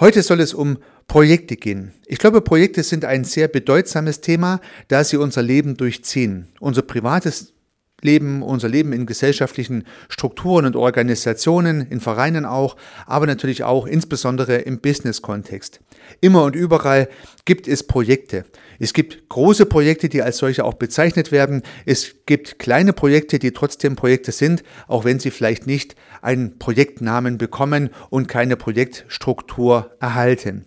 Heute 0.00 0.22
soll 0.22 0.40
es 0.40 0.54
um 0.54 0.78
Projekte 1.08 1.56
gehen. 1.56 1.92
Ich 2.06 2.18
glaube, 2.18 2.40
Projekte 2.40 2.84
sind 2.84 3.04
ein 3.04 3.24
sehr 3.24 3.48
bedeutsames 3.48 4.20
Thema, 4.20 4.60
da 4.86 5.02
sie 5.02 5.16
unser 5.16 5.42
Leben 5.42 5.76
durchziehen. 5.76 6.46
Unser 6.60 6.82
privates 6.82 7.52
Leben, 8.00 8.42
unser 8.42 8.68
Leben 8.68 8.92
in 8.92 9.06
gesellschaftlichen 9.06 9.84
Strukturen 10.08 10.66
und 10.66 10.76
Organisationen, 10.76 11.86
in 11.90 12.00
Vereinen 12.00 12.44
auch, 12.44 12.76
aber 13.06 13.26
natürlich 13.26 13.64
auch 13.64 13.86
insbesondere 13.86 14.56
im 14.56 14.80
Business-Kontext. 14.80 15.80
Immer 16.20 16.44
und 16.44 16.54
überall 16.54 17.08
gibt 17.44 17.66
es 17.66 17.86
Projekte. 17.86 18.44
Es 18.78 18.92
gibt 18.92 19.28
große 19.28 19.66
Projekte, 19.66 20.08
die 20.08 20.22
als 20.22 20.38
solche 20.38 20.64
auch 20.64 20.74
bezeichnet 20.74 21.32
werden. 21.32 21.62
Es 21.86 22.14
gibt 22.26 22.58
kleine 22.58 22.92
Projekte, 22.92 23.38
die 23.38 23.50
trotzdem 23.50 23.96
Projekte 23.96 24.30
sind, 24.30 24.62
auch 24.86 25.04
wenn 25.04 25.18
sie 25.18 25.32
vielleicht 25.32 25.66
nicht 25.66 25.96
einen 26.22 26.58
Projektnamen 26.58 27.36
bekommen 27.36 27.90
und 28.10 28.28
keine 28.28 28.56
Projektstruktur 28.56 29.90
erhalten. 30.00 30.66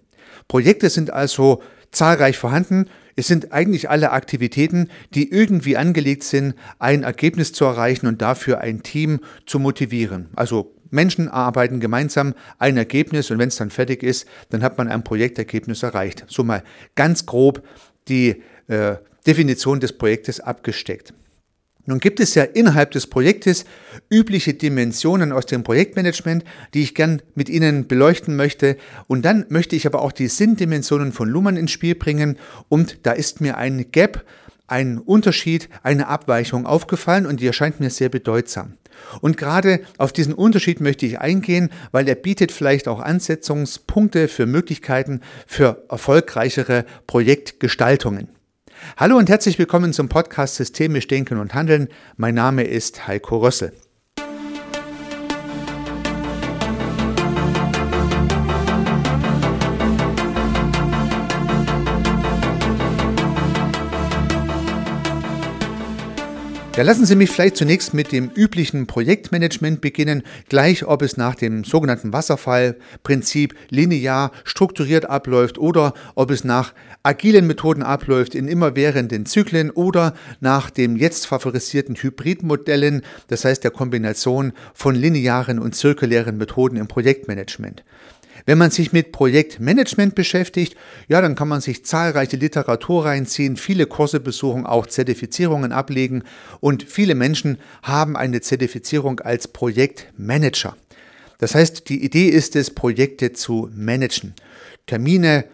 Projekte 0.50 0.90
sind 0.90 1.12
also 1.12 1.62
zahlreich 1.91 2.38
vorhanden 2.38 2.88
es 3.16 3.28
sind 3.28 3.52
eigentlich 3.52 3.90
alle 3.90 4.12
Aktivitäten, 4.12 4.90
die 5.14 5.32
irgendwie 5.32 5.78
angelegt 5.78 6.24
sind, 6.24 6.56
ein 6.80 7.04
Ergebnis 7.04 7.54
zu 7.54 7.66
erreichen 7.66 8.08
und 8.08 8.22
dafür 8.22 8.60
ein 8.62 8.84
Team 8.84 9.20
zu 9.46 9.60
motivieren. 9.60 10.30
Also 10.36 10.76
Menschen 10.90 11.30
arbeiten 11.30 11.80
gemeinsam 11.80 12.34
ein 12.60 12.78
Ergebnis 12.78 13.32
und 13.32 13.40
wenn 13.40 13.48
es 13.48 13.56
dann 13.56 13.70
fertig 13.70 14.04
ist, 14.04 14.28
dann 14.50 14.64
hat 14.64 14.78
man 14.78 14.90
ein 14.90 15.04
Projektergebnis 15.04 15.84
erreicht. 15.84 16.26
So 16.28 16.44
mal 16.44 16.64
ganz 16.96 17.26
grob 17.26 17.64
die 18.08 18.44
äh, 18.68 18.96
Definition 19.26 19.80
des 19.80 19.94
Projektes 19.94 20.40
abgesteckt. 20.40 21.14
Nun 21.91 22.00
gibt 22.00 22.22
es 22.22 22.36
ja 22.36 22.44
innerhalb 22.44 22.91
des 22.91 23.05
Projektes 23.05 23.66
übliche 24.09 24.54
Dimensionen 24.54 25.34
aus 25.34 25.45
dem 25.45 25.63
Projektmanagement, 25.63 26.45
die 26.73 26.84
ich 26.84 26.95
gern 26.95 27.22
mit 27.36 27.50
Ihnen 27.50 27.86
beleuchten 27.86 28.38
möchte. 28.38 28.77
Und 29.08 29.26
dann 29.26 29.45
möchte 29.50 29.76
ich 29.76 29.86
aber 29.86 30.02
auch 30.02 30.14
die 30.14 30.30
Sinndimensionen 30.30 31.12
von 31.12 31.27
Luhmann 31.27 31.58
ins 31.58 31.72
Spiel 31.72 31.95
bringen. 31.95 32.38
Und 32.69 33.00
da 33.03 33.12
ist 33.12 33.42
mir 33.42 33.58
ein 33.58 33.92
Gap, 33.92 34.23
ein 34.67 35.00
Unterschied, 35.00 35.67
eine 35.84 36.08
Abweichung 36.08 36.66
aufgefallen 36.66 37.25
und 37.25 37.42
die 37.42 37.47
erscheint 37.47 37.81
mir 37.81 37.89
sehr 37.89 38.08
bedeutsam. 38.08 38.78
Und 39.19 39.36
gerade 39.36 39.81
auf 39.97 40.14
diesen 40.14 40.34
Unterschied 40.34 40.80
möchte 40.80 41.06
ich 41.06 41.19
eingehen, 41.19 41.72
weil 41.92 42.08
er 42.08 42.16
bietet 42.16 42.53
vielleicht 42.53 42.88
auch 42.88 43.02
Ansetzungspunkte 43.02 44.30
für 44.30 44.45
Möglichkeiten 44.45 45.19
für 45.45 45.84
erfolgreichere 45.89 46.86
Projektgestaltungen. 47.06 48.30
Hallo 48.98 49.18
und 49.18 49.30
herzlich 49.30 49.58
willkommen 49.60 49.94
zum 49.94 50.10
Podcast 50.10 50.56
Systemisch 50.56 51.08
Denken 51.08 51.38
und 51.38 51.54
Handeln. 51.54 51.88
Mein 52.18 52.36
Name 52.36 52.64
ist 52.64 53.08
Heiko 53.08 53.38
Rössel. 53.38 53.74
Ja, 66.77 66.83
lassen 66.83 67.05
Sie 67.05 67.17
mich 67.17 67.30
vielleicht 67.30 67.58
zunächst 67.58 67.94
mit 67.94 68.14
dem 68.14 68.31
üblichen 68.33 68.88
Projektmanagement 68.88 69.81
beginnen, 69.81 70.23
gleich 70.47 70.86
ob 70.86 71.02
es 71.02 71.17
nach 71.17 71.36
dem 71.36 71.66
sogenannten 71.66 72.13
Wasserfallprinzip 72.13 73.53
linear 73.69 74.31
strukturiert 74.45 75.09
abläuft 75.09 75.58
oder 75.58 75.94
ob 76.16 76.31
es 76.31 76.45
nach 76.45 76.73
agilen 77.03 77.45
Methoden 77.45 77.83
abläuft 77.83 78.36
in 78.36 78.47
immerwährenden 78.47 79.25
Zyklen 79.25 79.69
oder 79.69 80.16
nach 80.39 80.69
dem 80.69 80.95
jetzt 80.95 81.28
favorisierten 81.28 81.95
Hybridmodellen, 81.95 83.02
das 83.28 83.44
heißt 83.44 83.66
der 83.66 83.72
Kombination 83.72 84.53
von 84.73 84.95
linearen 84.95 85.59
und 85.59 85.75
zirkulären 85.75 86.38
Methoden 86.38 86.78
im 86.78 86.88
Projektmanagement. 86.88 87.83
Wenn 88.45 88.58
man 88.58 88.72
sich 88.72 88.92
mit 88.92 89.11
Projektmanagement 89.11 90.16
beschäftigt, 90.16 90.75
ja, 91.08 91.22
dann 91.22 91.36
kann 91.36 91.47
man 91.47 91.61
sich 91.61 91.86
zahlreiche 91.86 92.38
Literatur 92.38 93.06
reinziehen, 93.06 93.58
viele 93.58 93.86
Kurse 93.86 94.20
besuchen, 94.20 94.66
auch 94.66 94.88
Zertifizierungen 94.88 95.72
ablegen 95.72 96.24
und 96.59 96.84
viele 96.84 97.16
Menschen 97.16 97.57
haben 97.84 98.16
eine 98.16 98.41
Zertifizierung 98.41 99.19
als 99.19 99.47
Projektmanager. 99.47 100.75
Das 101.40 101.56
heißt, 101.56 101.90
die 101.90 102.03
Idee 102.03 102.29
ist 102.29 102.56
es, 102.56 102.69
Projekte 102.69 103.34
zu 103.34 103.69
managen, 103.75 104.34
Termine, 104.85 105.46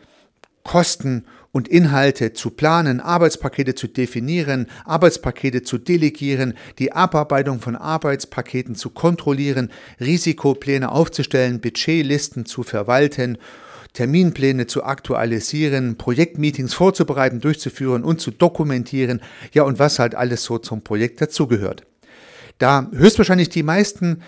Kosten 0.64 1.26
und 1.52 1.68
Inhalte 1.68 2.34
zu 2.34 2.52
planen, 2.52 3.00
Arbeitspakete 3.00 3.76
zu 3.76 3.88
definieren, 3.88 4.68
Arbeitspakete 4.86 5.64
zu 5.64 5.78
delegieren, 5.78 6.54
die 6.80 6.92
Abarbeitung 6.92 7.60
von 7.60 7.76
Arbeitspaketen 7.76 8.76
zu 8.76 8.90
kontrollieren, 8.90 9.72
Risikopläne 10.00 10.92
aufzustellen, 10.92 11.60
Budgetlisten 11.60 12.46
zu 12.46 12.64
verwalten, 12.64 13.38
Terminpläne 13.94 14.68
zu 14.68 14.84
aktualisieren, 14.84 15.98
Projektmeetings 15.98 16.74
vorzubereiten, 16.74 17.40
durchzuführen 17.40 18.04
und 18.04 18.22
zu 18.22 18.32
dokumentieren, 18.32 19.22
ja 19.54 19.64
und 19.64 19.80
was 19.80 19.98
halt 19.98 20.14
alles 20.14 20.44
so 20.44 20.60
zum 20.60 20.84
Projekt 20.84 21.20
dazugehört. 21.22 21.84
Da 22.60 22.90
höchstwahrscheinlich 22.92 23.50
die 23.50 23.64
meisten 23.64 24.22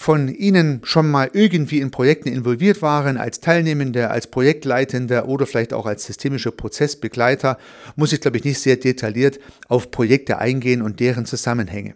von 0.00 0.28
Ihnen 0.28 0.80
schon 0.84 1.10
mal 1.10 1.28
irgendwie 1.32 1.80
in 1.80 1.90
Projekten 1.90 2.28
involviert 2.28 2.82
waren, 2.82 3.16
als 3.16 3.40
Teilnehmende, 3.40 4.10
als 4.10 4.28
Projektleitende 4.28 5.24
oder 5.24 5.44
vielleicht 5.44 5.72
auch 5.72 5.86
als 5.86 6.04
systemische 6.04 6.52
Prozessbegleiter, 6.52 7.58
muss 7.96 8.12
ich, 8.12 8.20
glaube 8.20 8.36
ich, 8.36 8.44
nicht 8.44 8.60
sehr 8.60 8.76
detailliert 8.76 9.40
auf 9.66 9.90
Projekte 9.90 10.38
eingehen 10.38 10.82
und 10.82 11.00
deren 11.00 11.26
Zusammenhänge. 11.26 11.94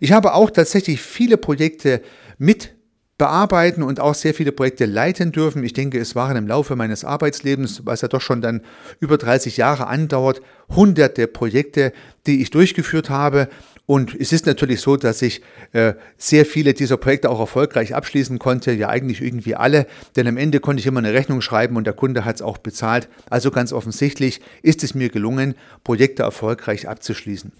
Ich 0.00 0.10
habe 0.10 0.34
auch 0.34 0.50
tatsächlich 0.50 1.00
viele 1.00 1.36
Projekte 1.36 2.02
mit 2.38 2.74
bearbeiten 3.18 3.84
und 3.84 4.00
auch 4.00 4.14
sehr 4.14 4.34
viele 4.34 4.50
Projekte 4.50 4.84
leiten 4.84 5.30
dürfen. 5.30 5.62
Ich 5.62 5.74
denke, 5.74 6.00
es 6.00 6.16
waren 6.16 6.36
im 6.36 6.48
Laufe 6.48 6.74
meines 6.74 7.04
Arbeitslebens, 7.04 7.86
was 7.86 8.00
ja 8.00 8.08
doch 8.08 8.20
schon 8.20 8.40
dann 8.40 8.62
über 8.98 9.16
30 9.16 9.58
Jahre 9.58 9.86
andauert, 9.86 10.42
hunderte 10.70 11.28
Projekte, 11.28 11.92
die 12.26 12.42
ich 12.42 12.50
durchgeführt 12.50 13.10
habe 13.10 13.48
und 13.92 14.18
es 14.18 14.32
ist 14.32 14.46
natürlich 14.46 14.80
so, 14.80 14.96
dass 14.96 15.20
ich 15.20 15.42
äh, 15.72 15.92
sehr 16.16 16.46
viele 16.46 16.72
dieser 16.72 16.96
Projekte 16.96 17.28
auch 17.28 17.38
erfolgreich 17.38 17.94
abschließen 17.94 18.38
konnte, 18.38 18.72
ja 18.72 18.88
eigentlich 18.88 19.20
irgendwie 19.20 19.54
alle, 19.54 19.86
denn 20.16 20.26
am 20.26 20.38
Ende 20.38 20.60
konnte 20.60 20.80
ich 20.80 20.86
immer 20.86 21.00
eine 21.00 21.12
Rechnung 21.12 21.42
schreiben 21.42 21.76
und 21.76 21.86
der 21.86 21.92
Kunde 21.92 22.24
hat 22.24 22.36
es 22.36 22.40
auch 22.40 22.56
bezahlt. 22.56 23.10
Also 23.28 23.50
ganz 23.50 23.70
offensichtlich 23.70 24.40
ist 24.62 24.82
es 24.82 24.94
mir 24.94 25.10
gelungen, 25.10 25.56
Projekte 25.84 26.22
erfolgreich 26.22 26.88
abzuschließen. 26.88 27.52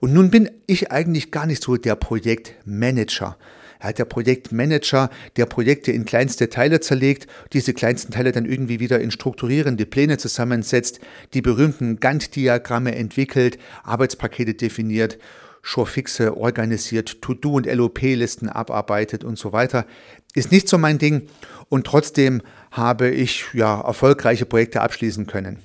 Und 0.00 0.14
nun 0.14 0.30
bin 0.30 0.50
ich 0.66 0.90
eigentlich 0.90 1.30
gar 1.30 1.44
nicht 1.44 1.62
so 1.62 1.76
der 1.76 1.96
Projektmanager. 1.96 3.36
Er 3.78 3.88
hat 3.88 3.98
der 3.98 4.06
Projektmanager, 4.06 5.10
der 5.36 5.44
Projekte 5.44 5.92
in 5.92 6.06
kleinste 6.06 6.48
Teile 6.48 6.80
zerlegt, 6.80 7.26
diese 7.52 7.74
kleinsten 7.74 8.10
Teile 8.10 8.32
dann 8.32 8.46
irgendwie 8.46 8.80
wieder 8.80 9.00
in 9.00 9.10
strukturierende 9.10 9.84
Pläne 9.84 10.16
zusammensetzt, 10.16 11.00
die 11.34 11.42
berühmten 11.42 12.00
Gantt-Diagramme 12.00 12.94
entwickelt, 12.94 13.58
Arbeitspakete 13.82 14.54
definiert 14.54 15.18
Showfixe 15.64 16.36
organisiert, 16.36 17.22
To-Do- 17.22 17.54
und 17.54 17.66
LOP-Listen 17.66 18.48
abarbeitet 18.48 19.24
und 19.24 19.38
so 19.38 19.52
weiter. 19.52 19.86
Ist 20.34 20.52
nicht 20.52 20.68
so 20.68 20.78
mein 20.78 20.98
Ding 20.98 21.28
und 21.68 21.86
trotzdem 21.86 22.42
habe 22.70 23.08
ich 23.08 23.46
ja 23.54 23.80
erfolgreiche 23.80 24.44
Projekte 24.46 24.82
abschließen 24.82 25.26
können. 25.26 25.58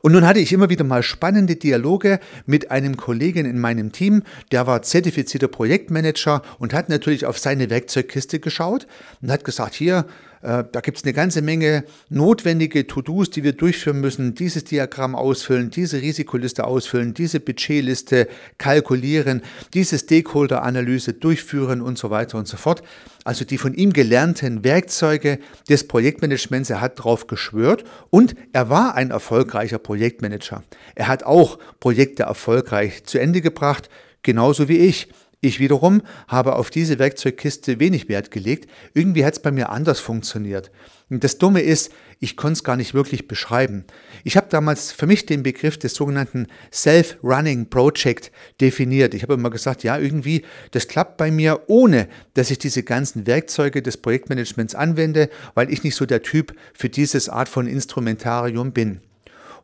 Und 0.00 0.12
nun 0.12 0.26
hatte 0.26 0.40
ich 0.40 0.52
immer 0.52 0.70
wieder 0.70 0.84
mal 0.84 1.02
spannende 1.02 1.56
Dialoge 1.56 2.20
mit 2.46 2.70
einem 2.70 2.96
Kollegen 2.96 3.44
in 3.44 3.58
meinem 3.58 3.92
Team, 3.92 4.22
der 4.50 4.66
war 4.66 4.80
zertifizierter 4.80 5.48
Projektmanager 5.48 6.40
und 6.58 6.72
hat 6.72 6.88
natürlich 6.88 7.26
auf 7.26 7.38
seine 7.38 7.68
Werkzeugkiste 7.68 8.40
geschaut 8.40 8.86
und 9.20 9.30
hat 9.30 9.44
gesagt, 9.44 9.74
hier, 9.74 10.06
da 10.46 10.80
gibt 10.80 10.98
es 10.98 11.02
eine 11.02 11.12
ganze 11.12 11.42
Menge 11.42 11.82
notwendige 12.08 12.86
To-Dos, 12.86 13.30
die 13.30 13.42
wir 13.42 13.52
durchführen 13.52 14.00
müssen. 14.00 14.36
Dieses 14.36 14.62
Diagramm 14.62 15.16
ausfüllen, 15.16 15.70
diese 15.70 16.00
Risikoliste 16.00 16.64
ausfüllen, 16.64 17.14
diese 17.14 17.40
Budgetliste 17.40 18.28
kalkulieren, 18.56 19.42
diese 19.74 19.98
Stakeholder-Analyse 19.98 21.14
durchführen 21.14 21.80
und 21.80 21.98
so 21.98 22.10
weiter 22.10 22.38
und 22.38 22.46
so 22.46 22.56
fort. 22.56 22.84
Also 23.24 23.44
die 23.44 23.58
von 23.58 23.74
ihm 23.74 23.92
gelernten 23.92 24.62
Werkzeuge 24.62 25.40
des 25.68 25.88
Projektmanagements, 25.88 26.70
er 26.70 26.80
hat 26.80 27.00
darauf 27.00 27.26
geschwört 27.26 27.82
und 28.10 28.36
er 28.52 28.70
war 28.70 28.94
ein 28.94 29.10
erfolgreicher 29.10 29.78
Projektmanager. 29.78 30.62
Er 30.94 31.08
hat 31.08 31.24
auch 31.24 31.58
Projekte 31.80 32.22
erfolgreich 32.22 33.02
zu 33.02 33.18
Ende 33.18 33.40
gebracht, 33.40 33.90
genauso 34.22 34.68
wie 34.68 34.78
ich. 34.78 35.08
Ich 35.40 35.60
wiederum 35.60 36.02
habe 36.28 36.56
auf 36.56 36.70
diese 36.70 36.98
Werkzeugkiste 36.98 37.78
wenig 37.78 38.08
Wert 38.08 38.30
gelegt. 38.30 38.70
Irgendwie 38.94 39.24
hat 39.24 39.34
es 39.34 39.42
bei 39.42 39.50
mir 39.50 39.68
anders 39.68 40.00
funktioniert. 40.00 40.70
Und 41.10 41.22
das 41.22 41.38
Dumme 41.38 41.60
ist, 41.60 41.92
ich 42.18 42.36
konnte 42.36 42.54
es 42.54 42.64
gar 42.64 42.76
nicht 42.76 42.94
wirklich 42.94 43.28
beschreiben. 43.28 43.84
Ich 44.24 44.36
habe 44.36 44.48
damals 44.50 44.92
für 44.92 45.06
mich 45.06 45.26
den 45.26 45.42
Begriff 45.42 45.78
des 45.78 45.94
sogenannten 45.94 46.46
Self-Running 46.72 47.68
Project 47.68 48.32
definiert. 48.60 49.12
Ich 49.12 49.22
habe 49.22 49.34
immer 49.34 49.50
gesagt, 49.50 49.84
ja, 49.84 49.98
irgendwie, 49.98 50.42
das 50.70 50.88
klappt 50.88 51.18
bei 51.18 51.30
mir, 51.30 51.64
ohne 51.66 52.08
dass 52.34 52.50
ich 52.50 52.58
diese 52.58 52.82
ganzen 52.82 53.26
Werkzeuge 53.26 53.82
des 53.82 53.98
Projektmanagements 53.98 54.74
anwende, 54.74 55.28
weil 55.54 55.70
ich 55.70 55.84
nicht 55.84 55.96
so 55.96 56.06
der 56.06 56.22
Typ 56.22 56.56
für 56.72 56.88
dieses 56.88 57.28
Art 57.28 57.50
von 57.50 57.66
Instrumentarium 57.66 58.72
bin. 58.72 59.00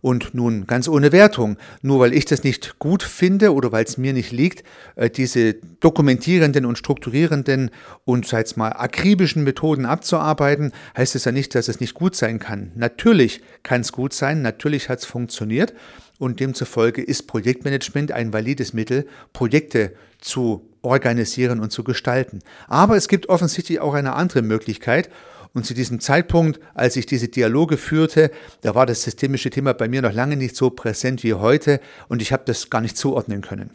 Und 0.02 0.34
nun 0.34 0.66
ganz 0.66 0.88
ohne 0.88 1.12
Wertung, 1.12 1.56
nur 1.80 2.00
weil 2.00 2.12
ich 2.12 2.24
das 2.24 2.42
nicht 2.42 2.80
gut 2.80 3.04
finde 3.04 3.54
oder 3.54 3.70
weil 3.70 3.84
es 3.84 3.96
mir 3.96 4.12
nicht 4.12 4.32
liegt, 4.32 4.64
äh, 4.96 5.08
diese 5.08 5.54
dokumentierenden 5.78 6.66
und 6.66 6.76
strukturierenden 6.76 7.70
und 8.04 8.26
sag 8.26 8.46
ich 8.46 8.56
mal 8.56 8.70
akribischen 8.70 9.44
Methoden 9.44 9.86
abzuarbeiten, 9.86 10.72
heißt 10.96 11.14
es 11.14 11.24
ja 11.24 11.30
nicht, 11.30 11.54
dass 11.54 11.68
es 11.68 11.78
nicht 11.78 11.94
gut 11.94 12.16
sein 12.16 12.40
kann. 12.40 12.72
Natürlich 12.74 13.42
kann 13.62 13.82
es 13.82 13.92
gut 13.92 14.12
sein, 14.12 14.42
natürlich 14.42 14.88
hat 14.88 14.98
es 14.98 15.04
funktioniert 15.04 15.72
und 16.18 16.40
demzufolge 16.40 17.02
ist 17.02 17.28
Projektmanagement 17.28 18.10
ein 18.10 18.32
valides 18.32 18.72
Mittel, 18.72 19.06
Projekte 19.32 19.92
zu 20.20 20.68
organisieren 20.82 21.60
und 21.60 21.70
zu 21.70 21.84
gestalten. 21.84 22.40
Aber 22.66 22.96
es 22.96 23.06
gibt 23.06 23.28
offensichtlich 23.28 23.78
auch 23.78 23.94
eine 23.94 24.14
andere 24.14 24.42
Möglichkeit 24.42 25.10
und 25.54 25.66
zu 25.66 25.74
diesem 25.74 26.00
Zeitpunkt, 26.00 26.60
als 26.74 26.96
ich 26.96 27.06
diese 27.06 27.28
Dialoge 27.28 27.76
führte, 27.76 28.30
da 28.62 28.74
war 28.74 28.86
das 28.86 29.02
systemische 29.02 29.50
Thema 29.50 29.74
bei 29.74 29.88
mir 29.88 30.02
noch 30.02 30.12
lange 30.12 30.36
nicht 30.36 30.56
so 30.56 30.70
präsent 30.70 31.22
wie 31.22 31.34
heute 31.34 31.80
und 32.08 32.22
ich 32.22 32.32
habe 32.32 32.44
das 32.46 32.70
gar 32.70 32.80
nicht 32.80 32.96
zuordnen 32.96 33.42
können. 33.42 33.70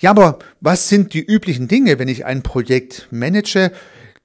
Ja, 0.00 0.10
aber 0.10 0.38
was 0.60 0.88
sind 0.88 1.12
die 1.12 1.24
üblichen 1.24 1.66
Dinge, 1.66 1.98
wenn 1.98 2.08
ich 2.08 2.24
ein 2.24 2.42
Projekt 2.42 3.08
manage? 3.10 3.72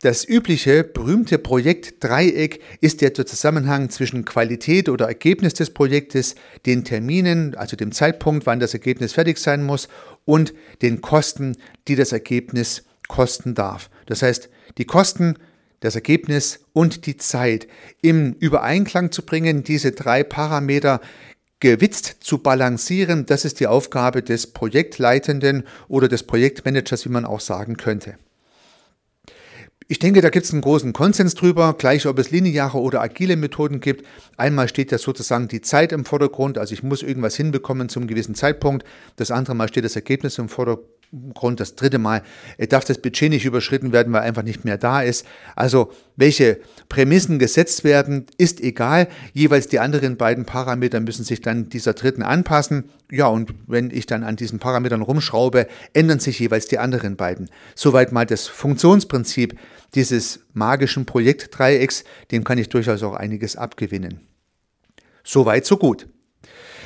Das 0.01 0.27
übliche, 0.27 0.83
berühmte 0.83 1.39
Projektdreieck 1.39 2.61
ist 2.81 3.01
der 3.01 3.13
Zusammenhang 3.13 3.89
zwischen 3.89 4.25
Qualität 4.25 4.89
oder 4.89 5.07
Ergebnis 5.07 5.53
des 5.53 5.69
Projektes, 5.69 6.35
den 6.65 6.83
Terminen, 6.83 7.55
also 7.55 7.77
dem 7.77 7.93
Zeitpunkt, 7.93 8.45
wann 8.45 8.59
das 8.59 8.73
Ergebnis 8.73 9.13
fertig 9.13 9.37
sein 9.37 9.63
muss, 9.63 9.87
und 10.25 10.53
den 10.81 10.99
Kosten, 10.99 11.55
die 11.87 11.95
das 11.95 12.11
Ergebnis 12.11 12.83
kosten 13.07 13.55
darf. 13.55 13.89
Das 14.05 14.21
heißt, 14.21 14.49
die 14.77 14.85
Kosten 14.85 15.35
das 15.83 15.95
Ergebnis 15.95 16.61
und 16.71 17.05
die 17.05 17.17
Zeit 17.17 17.67
im 18.01 18.33
Übereinklang 18.39 19.11
zu 19.11 19.25
bringen, 19.25 19.63
diese 19.63 19.91
drei 19.91 20.23
Parameter 20.23 21.01
gewitzt 21.59 22.17
zu 22.21 22.37
balancieren, 22.37 23.25
das 23.25 23.45
ist 23.45 23.59
die 23.59 23.67
Aufgabe 23.67 24.23
des 24.23 24.47
Projektleitenden 24.47 25.63
oder 25.87 26.07
des 26.07 26.23
Projektmanagers, 26.23 27.05
wie 27.05 27.09
man 27.09 27.25
auch 27.25 27.41
sagen 27.41 27.77
könnte. 27.77 28.15
Ich 29.89 29.99
denke, 29.99 30.21
da 30.21 30.29
gibt 30.29 30.45
es 30.45 30.53
einen 30.53 30.61
großen 30.61 30.93
Konsens 30.93 31.35
drüber, 31.35 31.75
gleich 31.77 32.05
ob 32.05 32.17
es 32.17 32.31
lineare 32.31 32.79
oder 32.79 33.01
agile 33.01 33.35
Methoden 33.35 33.81
gibt. 33.81 34.05
Einmal 34.37 34.69
steht 34.69 34.91
ja 34.91 34.97
sozusagen 34.97 35.49
die 35.49 35.61
Zeit 35.61 35.91
im 35.91 36.05
Vordergrund, 36.05 36.57
also 36.57 36.73
ich 36.73 36.83
muss 36.83 37.03
irgendwas 37.03 37.35
hinbekommen 37.35 37.89
zum 37.89 38.07
gewissen 38.07 38.35
Zeitpunkt. 38.35 38.85
Das 39.17 39.31
andere 39.31 39.55
Mal 39.55 39.67
steht 39.67 39.83
das 39.83 39.97
Ergebnis 39.97 40.37
im 40.37 40.47
Vordergrund. 40.47 40.92
Grund 41.33 41.59
das 41.59 41.75
dritte 41.75 41.99
Mal 41.99 42.23
darf 42.69 42.85
das 42.85 42.97
Budget 42.97 43.29
nicht 43.29 43.45
überschritten 43.45 43.91
werden, 43.91 44.11
weil 44.13 44.21
einfach 44.21 44.43
nicht 44.43 44.65
mehr 44.65 44.77
da 44.77 45.01
ist. 45.01 45.25
Also 45.55 45.91
welche 46.15 46.59
Prämissen 46.89 47.39
gesetzt 47.39 47.83
werden, 47.83 48.25
ist 48.37 48.61
egal. 48.61 49.07
Jeweils 49.33 49.67
die 49.67 49.79
anderen 49.79 50.17
beiden 50.17 50.45
Parameter 50.45 50.99
müssen 50.99 51.23
sich 51.23 51.41
dann 51.41 51.69
dieser 51.69 51.93
dritten 51.93 52.23
anpassen. 52.23 52.89
Ja, 53.11 53.27
und 53.27 53.53
wenn 53.67 53.91
ich 53.91 54.05
dann 54.05 54.23
an 54.23 54.35
diesen 54.35 54.59
Parametern 54.59 55.01
rumschraube, 55.01 55.67
ändern 55.93 56.19
sich 56.19 56.39
jeweils 56.39 56.67
die 56.67 56.79
anderen 56.79 57.15
beiden. 57.15 57.49
Soweit 57.75 58.11
mal 58.11 58.25
das 58.25 58.47
Funktionsprinzip 58.47 59.57
dieses 59.93 60.39
magischen 60.53 61.05
Projektdreiecks, 61.05 62.03
dem 62.31 62.43
kann 62.43 62.57
ich 62.57 62.69
durchaus 62.69 63.03
auch 63.03 63.13
einiges 63.13 63.55
abgewinnen. 63.55 64.21
Soweit, 65.23 65.65
so 65.65 65.77
gut. 65.77 66.07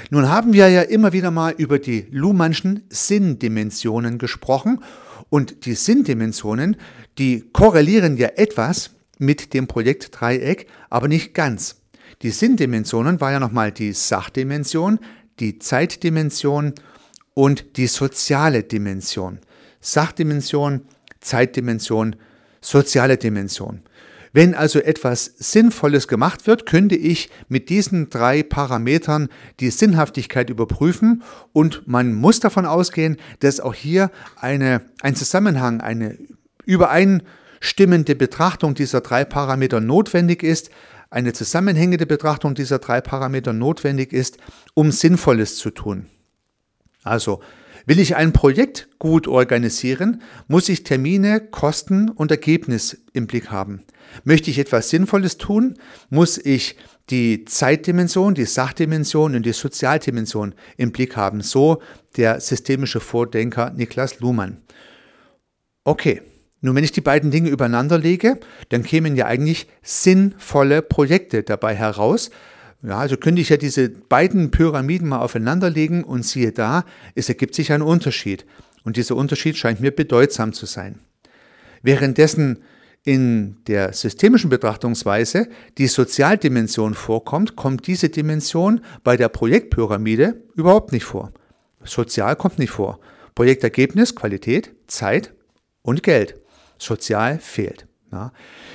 Nun 0.09 0.29
haben 0.29 0.53
wir 0.53 0.69
ja 0.69 0.81
immer 0.81 1.13
wieder 1.13 1.31
mal 1.31 1.53
über 1.57 1.79
die 1.79 2.07
Luhmannschen 2.11 2.83
Sinndimensionen 2.89 4.17
gesprochen 4.17 4.81
und 5.29 5.65
die 5.65 5.73
Sinndimensionen, 5.73 6.77
die 7.17 7.49
korrelieren 7.51 8.17
ja 8.17 8.29
etwas 8.35 8.91
mit 9.17 9.53
dem 9.53 9.67
Projektdreieck, 9.67 10.67
aber 10.89 11.07
nicht 11.07 11.33
ganz. 11.33 11.81
Die 12.21 12.31
Sinndimensionen 12.31 13.19
war 13.21 13.31
ja 13.31 13.39
nochmal 13.39 13.71
die 13.71 13.93
Sachdimension, 13.93 14.99
die 15.39 15.59
Zeitdimension 15.59 16.73
und 17.33 17.77
die 17.77 17.87
soziale 17.87 18.63
Dimension. 18.63 19.39
Sachdimension, 19.81 20.81
Zeitdimension, 21.19 22.15
soziale 22.61 23.17
Dimension. 23.17 23.81
Wenn 24.37 24.53
also 24.53 24.77
etwas 24.77 25.25
Sinnvolles 25.39 26.07
gemacht 26.07 26.45
wird, 26.45 26.67
könnte 26.67 26.95
ich 26.95 27.31
mit 27.47 27.69
diesen 27.69 28.11
drei 28.11 28.43
Parametern 28.43 29.29
die 29.59 29.71
Sinnhaftigkeit 29.71 30.51
überprüfen 30.51 31.23
und 31.53 31.87
man 31.87 32.13
muss 32.13 32.39
davon 32.39 32.67
ausgehen, 32.67 33.17
dass 33.39 33.59
auch 33.59 33.73
hier 33.73 34.11
eine, 34.35 34.81
ein 35.01 35.15
Zusammenhang, 35.15 35.81
eine 35.81 36.19
übereinstimmende 36.65 38.13
Betrachtung 38.15 38.75
dieser 38.75 39.01
drei 39.01 39.25
Parameter 39.25 39.81
notwendig 39.81 40.43
ist, 40.43 40.69
eine 41.09 41.33
zusammenhängende 41.33 42.05
Betrachtung 42.05 42.53
dieser 42.53 42.77
drei 42.77 43.01
Parameter 43.01 43.53
notwendig 43.53 44.13
ist, 44.13 44.37
um 44.75 44.91
Sinnvolles 44.91 45.57
zu 45.57 45.71
tun. 45.71 46.05
Also 47.01 47.41
Will 47.87 48.01
ich 48.01 48.17
ein 48.17 48.33
Projekt 48.33 48.89
gut 48.99 49.29
organisieren, 49.29 50.21
muss 50.49 50.67
ich 50.67 50.83
Termine, 50.83 51.39
Kosten 51.39 52.09
und 52.09 52.31
Ergebnis 52.31 52.97
im 53.13 53.27
Blick 53.27 53.49
haben. 53.49 53.81
Möchte 54.25 54.49
ich 54.49 54.59
etwas 54.59 54.89
Sinnvolles 54.89 55.37
tun, 55.37 55.75
muss 56.09 56.37
ich 56.37 56.75
die 57.09 57.45
Zeitdimension, 57.45 58.35
die 58.35 58.43
Sachdimension 58.43 59.35
und 59.35 59.45
die 59.45 59.53
Sozialdimension 59.53 60.53
im 60.75 60.91
Blick 60.91 61.15
haben. 61.15 61.39
So 61.39 61.81
der 62.17 62.41
systemische 62.41 62.99
Vordenker 62.99 63.71
Niklas 63.71 64.19
Luhmann. 64.19 64.57
Okay, 65.85 66.21
nun 66.59 66.75
wenn 66.75 66.83
ich 66.83 66.91
die 66.91 66.99
beiden 66.99 67.31
Dinge 67.31 67.47
übereinander 67.47 67.97
lege, 67.97 68.37
dann 68.67 68.83
kämen 68.83 69.15
ja 69.15 69.27
eigentlich 69.27 69.65
sinnvolle 69.81 70.81
Projekte 70.81 71.41
dabei 71.41 71.73
heraus, 71.73 72.31
ja, 72.83 72.97
also 72.97 73.17
könnte 73.17 73.41
ich 73.41 73.49
ja 73.49 73.57
diese 73.57 73.89
beiden 73.89 74.51
Pyramiden 74.51 75.09
mal 75.09 75.19
aufeinanderlegen 75.19 76.03
und 76.03 76.23
siehe 76.23 76.51
da, 76.51 76.85
es 77.15 77.29
ergibt 77.29 77.55
sich 77.55 77.71
ein 77.71 77.81
Unterschied. 77.81 78.45
Und 78.83 78.97
dieser 78.97 79.15
Unterschied 79.15 79.57
scheint 79.57 79.81
mir 79.81 79.91
bedeutsam 79.91 80.53
zu 80.53 80.65
sein. 80.65 80.99
Währenddessen 81.81 82.59
in 83.03 83.57
der 83.67 83.93
systemischen 83.93 84.49
Betrachtungsweise 84.49 85.47
die 85.77 85.87
Sozialdimension 85.87 86.93
vorkommt, 86.93 87.55
kommt 87.55 87.87
diese 87.87 88.09
Dimension 88.09 88.81
bei 89.03 89.17
der 89.17 89.29
Projektpyramide 89.29 90.41
überhaupt 90.55 90.91
nicht 90.91 91.05
vor. 91.05 91.31
Sozial 91.83 92.35
kommt 92.35 92.59
nicht 92.59 92.71
vor. 92.71 92.99
Projektergebnis, 93.33 94.15
Qualität, 94.15 94.73
Zeit 94.87 95.33
und 95.81 96.03
Geld. 96.03 96.35
Sozial 96.77 97.39
fehlt. 97.39 97.87
Ja. 98.11 98.31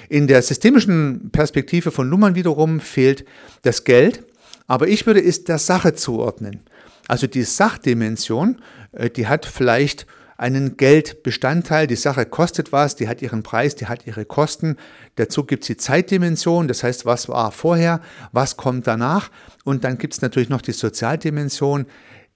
In 0.08 0.26
der 0.26 0.43
systemischen 0.43 1.31
Perspektive 1.31 1.90
von 1.90 2.08
Luhmann 2.08 2.34
wiederum 2.34 2.81
fehlt 2.81 3.25
das 3.62 3.84
Geld, 3.84 4.25
aber 4.67 4.88
ich 4.88 5.06
würde 5.06 5.23
es 5.23 5.44
der 5.44 5.58
Sache 5.58 5.94
zuordnen. 5.94 6.61
Also 7.08 7.26
die 7.26 7.43
Sachdimension, 7.43 8.61
äh, 8.93 9.11
die 9.11 9.26
hat 9.26 9.46
vielleicht 9.46 10.06
einen 10.37 10.76
Geldbestandteil, 10.76 11.87
die 11.87 11.96
Sache 11.96 12.26
kostet 12.26 12.73
was, 12.73 12.96
die 12.96 13.08
hat 13.08 13.23
ihren 13.23 13.43
Preis, 13.43 13.76
die 13.76 13.87
hat 13.87 14.06
ihre 14.06 14.25
Kosten. 14.25 14.76
Dazu 15.14 15.44
gibt 15.44 15.62
es 15.62 15.69
die 15.69 15.76
Zeitdimension, 15.76 16.69
das 16.69 16.82
heißt, 16.82 17.06
was 17.06 17.29
war 17.29 17.53
vorher, 17.53 18.01
was 18.32 18.56
kommt 18.56 18.86
danach. 18.86 19.31
Und 19.65 19.84
dann 19.84 19.98
gibt 19.98 20.15
es 20.15 20.22
natürlich 20.22 20.48
noch 20.48 20.62
die 20.62 20.72
Sozialdimension 20.72 21.86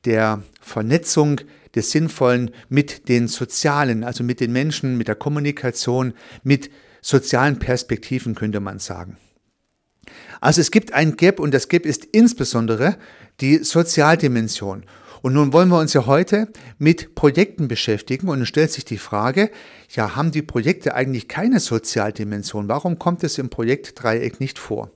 der 0.05 0.43
Vernetzung 0.61 1.41
des 1.75 1.91
Sinnvollen 1.91 2.53
mit 2.69 3.09
den 3.09 3.29
Sozialen, 3.29 4.05
also 4.05 4.23
mit 4.23 4.41
den 4.41 4.53
Menschen, 4.53 4.97
mit 4.97 5.09
der 5.09 5.17
Kommunikation, 5.17 6.15
mit 6.45 6.71
sozialen 7.07 7.61
Perspektiven, 7.61 8.35
könnte 8.35 8.59
man 8.59 8.81
sagen. 8.81 9.17
Also 10.41 10.61
es 10.61 10.73
gibt 10.73 10.93
ein 10.93 11.17
Gap 11.17 11.39
und 11.39 11.55
das 11.55 11.69
Gap 11.69 11.87
ist 11.87 12.05
insbesondere 12.05 12.97
die 13.41 13.59
Sozialdimension. 13.59 14.85
Und 15.23 15.33
nun 15.33 15.53
wollen 15.53 15.69
wir 15.69 15.79
uns 15.79 15.93
ja 15.93 16.07
heute 16.07 16.49
mit 16.79 17.15
Projekten 17.15 17.69
beschäftigen 17.69 18.29
und 18.29 18.43
es 18.43 18.49
stellt 18.49 18.73
sich 18.73 18.85
die 18.85 18.99
Frage, 18.99 19.51
ja, 19.91 20.17
haben 20.17 20.33
die 20.33 20.43
Projekte 20.43 20.95
eigentlich 20.95 21.29
keine 21.29 21.61
Sozialdimension? 21.61 22.69
Warum 22.69 22.99
kommt 22.99 23.23
es 23.23 23.39
im 23.39 23.51
Projektdreieck 23.51 24.41
nicht 24.41 24.59
vor? 24.59 24.91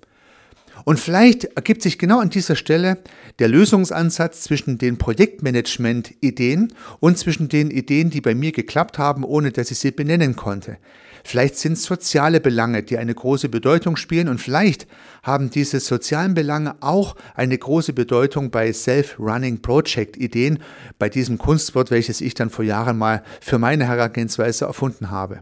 Und 0.84 0.98
vielleicht 0.98 1.44
ergibt 1.44 1.82
sich 1.82 1.98
genau 1.98 2.18
an 2.20 2.30
dieser 2.30 2.56
Stelle 2.56 2.98
der 3.38 3.48
Lösungsansatz 3.48 4.42
zwischen 4.42 4.78
den 4.78 4.98
Projektmanagement-Ideen 4.98 6.72
und 6.98 7.18
zwischen 7.18 7.48
den 7.48 7.70
Ideen, 7.70 8.10
die 8.10 8.20
bei 8.20 8.34
mir 8.34 8.52
geklappt 8.52 8.98
haben, 8.98 9.24
ohne 9.24 9.52
dass 9.52 9.70
ich 9.70 9.78
sie 9.78 9.92
benennen 9.92 10.36
konnte. 10.36 10.78
Vielleicht 11.24 11.56
sind 11.56 11.74
es 11.74 11.84
soziale 11.84 12.40
Belange, 12.40 12.82
die 12.82 12.98
eine 12.98 13.14
große 13.14 13.48
Bedeutung 13.48 13.96
spielen 13.96 14.28
und 14.28 14.40
vielleicht 14.40 14.86
haben 15.22 15.50
diese 15.50 15.80
sozialen 15.80 16.34
Belange 16.34 16.76
auch 16.80 17.16
eine 17.34 17.56
große 17.56 17.92
Bedeutung 17.92 18.50
bei 18.50 18.72
Self-Running 18.72 19.62
Project 19.62 20.16
Ideen, 20.16 20.60
bei 20.98 21.08
diesem 21.08 21.38
Kunstwort, 21.38 21.90
welches 21.90 22.20
ich 22.20 22.34
dann 22.34 22.50
vor 22.50 22.64
Jahren 22.64 22.98
mal 22.98 23.22
für 23.40 23.58
meine 23.58 23.86
Herangehensweise 23.86 24.64
erfunden 24.64 25.10
habe. 25.10 25.40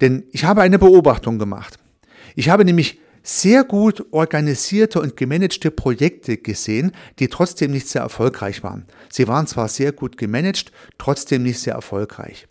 Denn 0.00 0.24
ich 0.32 0.44
habe 0.44 0.62
eine 0.62 0.78
Beobachtung 0.78 1.38
gemacht. 1.38 1.78
Ich 2.34 2.48
habe 2.48 2.64
nämlich 2.64 2.98
sehr 3.22 3.62
gut 3.62 4.04
organisierte 4.10 5.00
und 5.00 5.16
gemanagte 5.16 5.70
Projekte 5.70 6.36
gesehen, 6.38 6.92
die 7.18 7.28
trotzdem 7.28 7.70
nicht 7.70 7.88
sehr 7.88 8.02
erfolgreich 8.02 8.62
waren. 8.62 8.86
Sie 9.10 9.28
waren 9.28 9.46
zwar 9.46 9.68
sehr 9.68 9.92
gut 9.92 10.16
gemanagt, 10.16 10.72
trotzdem 10.98 11.44
nicht 11.44 11.60
sehr 11.60 11.74
erfolgreich. 11.74 12.48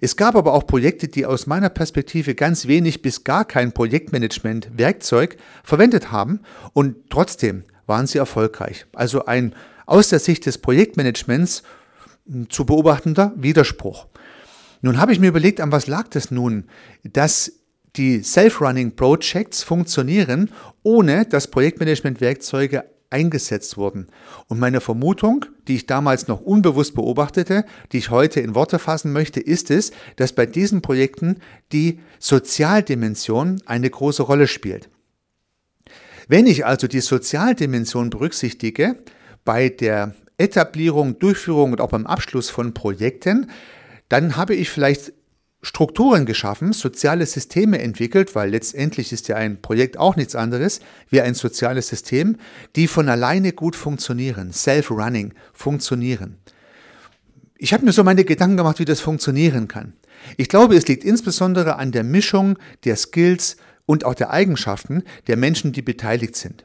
Es 0.00 0.16
gab 0.16 0.36
aber 0.36 0.52
auch 0.52 0.66
Projekte, 0.66 1.08
die 1.08 1.26
aus 1.26 1.46
meiner 1.46 1.68
Perspektive 1.68 2.34
ganz 2.34 2.66
wenig 2.66 3.02
bis 3.02 3.24
gar 3.24 3.44
kein 3.44 3.72
Projektmanagement-Werkzeug 3.72 5.36
verwendet 5.64 6.12
haben 6.12 6.40
und 6.72 7.10
trotzdem 7.10 7.64
waren 7.86 8.06
sie 8.06 8.18
erfolgreich. 8.18 8.86
Also 8.94 9.24
ein 9.26 9.54
aus 9.86 10.08
der 10.08 10.20
Sicht 10.20 10.46
des 10.46 10.58
Projektmanagements 10.58 11.64
zu 12.48 12.64
beobachtender 12.64 13.32
Widerspruch. 13.36 14.06
Nun 14.82 14.98
habe 14.98 15.12
ich 15.12 15.18
mir 15.18 15.28
überlegt, 15.28 15.60
an 15.60 15.72
was 15.72 15.88
lag 15.88 16.08
das 16.08 16.30
nun, 16.30 16.64
dass 17.02 17.52
die 17.96 18.22
Self-Running 18.22 18.94
Projects 18.94 19.62
funktionieren, 19.62 20.50
ohne 20.82 21.26
dass 21.26 21.48
Projektmanagement-Werkzeuge 21.48 22.84
eingesetzt 23.10 23.76
wurden. 23.76 24.06
Und 24.46 24.58
meine 24.58 24.80
Vermutung, 24.80 25.44
die 25.68 25.76
ich 25.76 25.86
damals 25.86 26.28
noch 26.28 26.40
unbewusst 26.40 26.94
beobachtete, 26.94 27.64
die 27.92 27.98
ich 27.98 28.10
heute 28.10 28.40
in 28.40 28.54
Worte 28.54 28.78
fassen 28.78 29.12
möchte, 29.12 29.40
ist 29.40 29.70
es, 29.70 29.90
dass 30.16 30.32
bei 30.32 30.46
diesen 30.46 30.80
Projekten 30.80 31.40
die 31.72 32.00
Sozialdimension 32.18 33.60
eine 33.66 33.90
große 33.90 34.22
Rolle 34.22 34.46
spielt. 34.46 34.88
Wenn 36.28 36.46
ich 36.46 36.64
also 36.64 36.86
die 36.86 37.00
Sozialdimension 37.00 38.10
berücksichtige 38.10 38.96
bei 39.44 39.68
der 39.68 40.14
Etablierung, 40.38 41.18
Durchführung 41.18 41.72
und 41.72 41.80
auch 41.80 41.90
beim 41.90 42.06
Abschluss 42.06 42.48
von 42.48 42.72
Projekten, 42.72 43.50
dann 44.08 44.36
habe 44.36 44.54
ich 44.54 44.70
vielleicht 44.70 45.12
Strukturen 45.62 46.24
geschaffen, 46.24 46.72
soziale 46.72 47.26
Systeme 47.26 47.80
entwickelt, 47.80 48.34
weil 48.34 48.50
letztendlich 48.50 49.12
ist 49.12 49.28
ja 49.28 49.36
ein 49.36 49.60
Projekt 49.60 49.98
auch 49.98 50.16
nichts 50.16 50.34
anderes 50.34 50.80
wie 51.10 51.20
ein 51.20 51.34
soziales 51.34 51.88
System, 51.88 52.36
die 52.76 52.86
von 52.86 53.08
alleine 53.10 53.52
gut 53.52 53.76
funktionieren, 53.76 54.52
self-running 54.52 55.34
funktionieren. 55.52 56.38
Ich 57.58 57.74
habe 57.74 57.84
mir 57.84 57.92
so 57.92 58.02
meine 58.04 58.24
Gedanken 58.24 58.56
gemacht, 58.56 58.78
wie 58.78 58.86
das 58.86 59.00
funktionieren 59.00 59.68
kann. 59.68 59.92
Ich 60.38 60.48
glaube, 60.48 60.76
es 60.76 60.88
liegt 60.88 61.04
insbesondere 61.04 61.76
an 61.76 61.92
der 61.92 62.04
Mischung 62.04 62.58
der 62.84 62.96
Skills 62.96 63.58
und 63.84 64.06
auch 64.06 64.14
der 64.14 64.30
Eigenschaften 64.30 65.02
der 65.26 65.36
Menschen, 65.36 65.72
die 65.72 65.82
beteiligt 65.82 66.36
sind. 66.36 66.64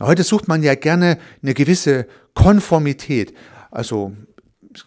Heute 0.00 0.24
sucht 0.24 0.46
man 0.46 0.62
ja 0.62 0.74
gerne 0.74 1.18
eine 1.42 1.54
gewisse 1.54 2.06
Konformität, 2.34 3.32
also 3.70 4.14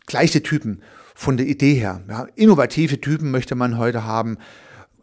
gleiche 0.06 0.44
Typen 0.44 0.84
von 1.20 1.36
der 1.36 1.48
Idee 1.48 1.74
her. 1.74 2.02
Ja, 2.08 2.28
innovative 2.36 3.02
Typen 3.02 3.30
möchte 3.30 3.54
man 3.54 3.78
heute 3.78 4.06
haben. 4.06 4.38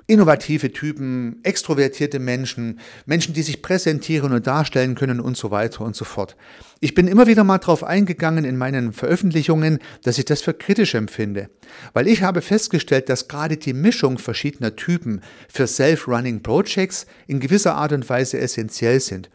Innovative 0.07 0.73
Typen, 0.73 1.41
extrovertierte 1.43 2.21
Menschen, 2.21 2.81
Menschen, 3.05 3.35
die 3.35 3.43
sich 3.43 3.61
präsentieren 3.61 4.33
und 4.33 4.47
darstellen 4.47 4.95
können 4.95 5.21
und 5.21 5.37
so 5.37 5.51
weiter 5.51 5.83
und 5.83 5.95
so 5.95 6.07
fort. 6.07 6.35
Ich 6.81 6.95
bin 6.95 7.07
immer 7.07 7.27
wieder 7.27 7.45
mal 7.45 7.59
darauf 7.59 7.85
eingegangen 7.85 8.47
in 8.47 8.57
meinen 8.57 8.95
Veröffentlichungen, 8.95 9.79
dass 10.05 10.17
ich 10.17 10.25
das 10.25 10.41
für 10.41 10.55
kritisch 10.55 10.95
empfinde, 10.95 11.51
weil 11.93 12.09
ich 12.09 12.23
habe 12.23 12.41
festgestellt, 12.41 13.11
dass 13.11 13.29
gerade 13.29 13.59
die 13.59 13.75
Mischung 13.75 14.17
verschiedener 14.17 14.75
Typen 14.75 15.21
für 15.51 15.67
Self-Running 15.67 16.43
Projects 16.43 17.05
in 17.27 17.41
gewisser 17.41 17.75
Art 17.75 17.93
und 17.93 18.09
Weise 18.09 18.39
essentiell 18.39 19.01
sind. 19.01 19.29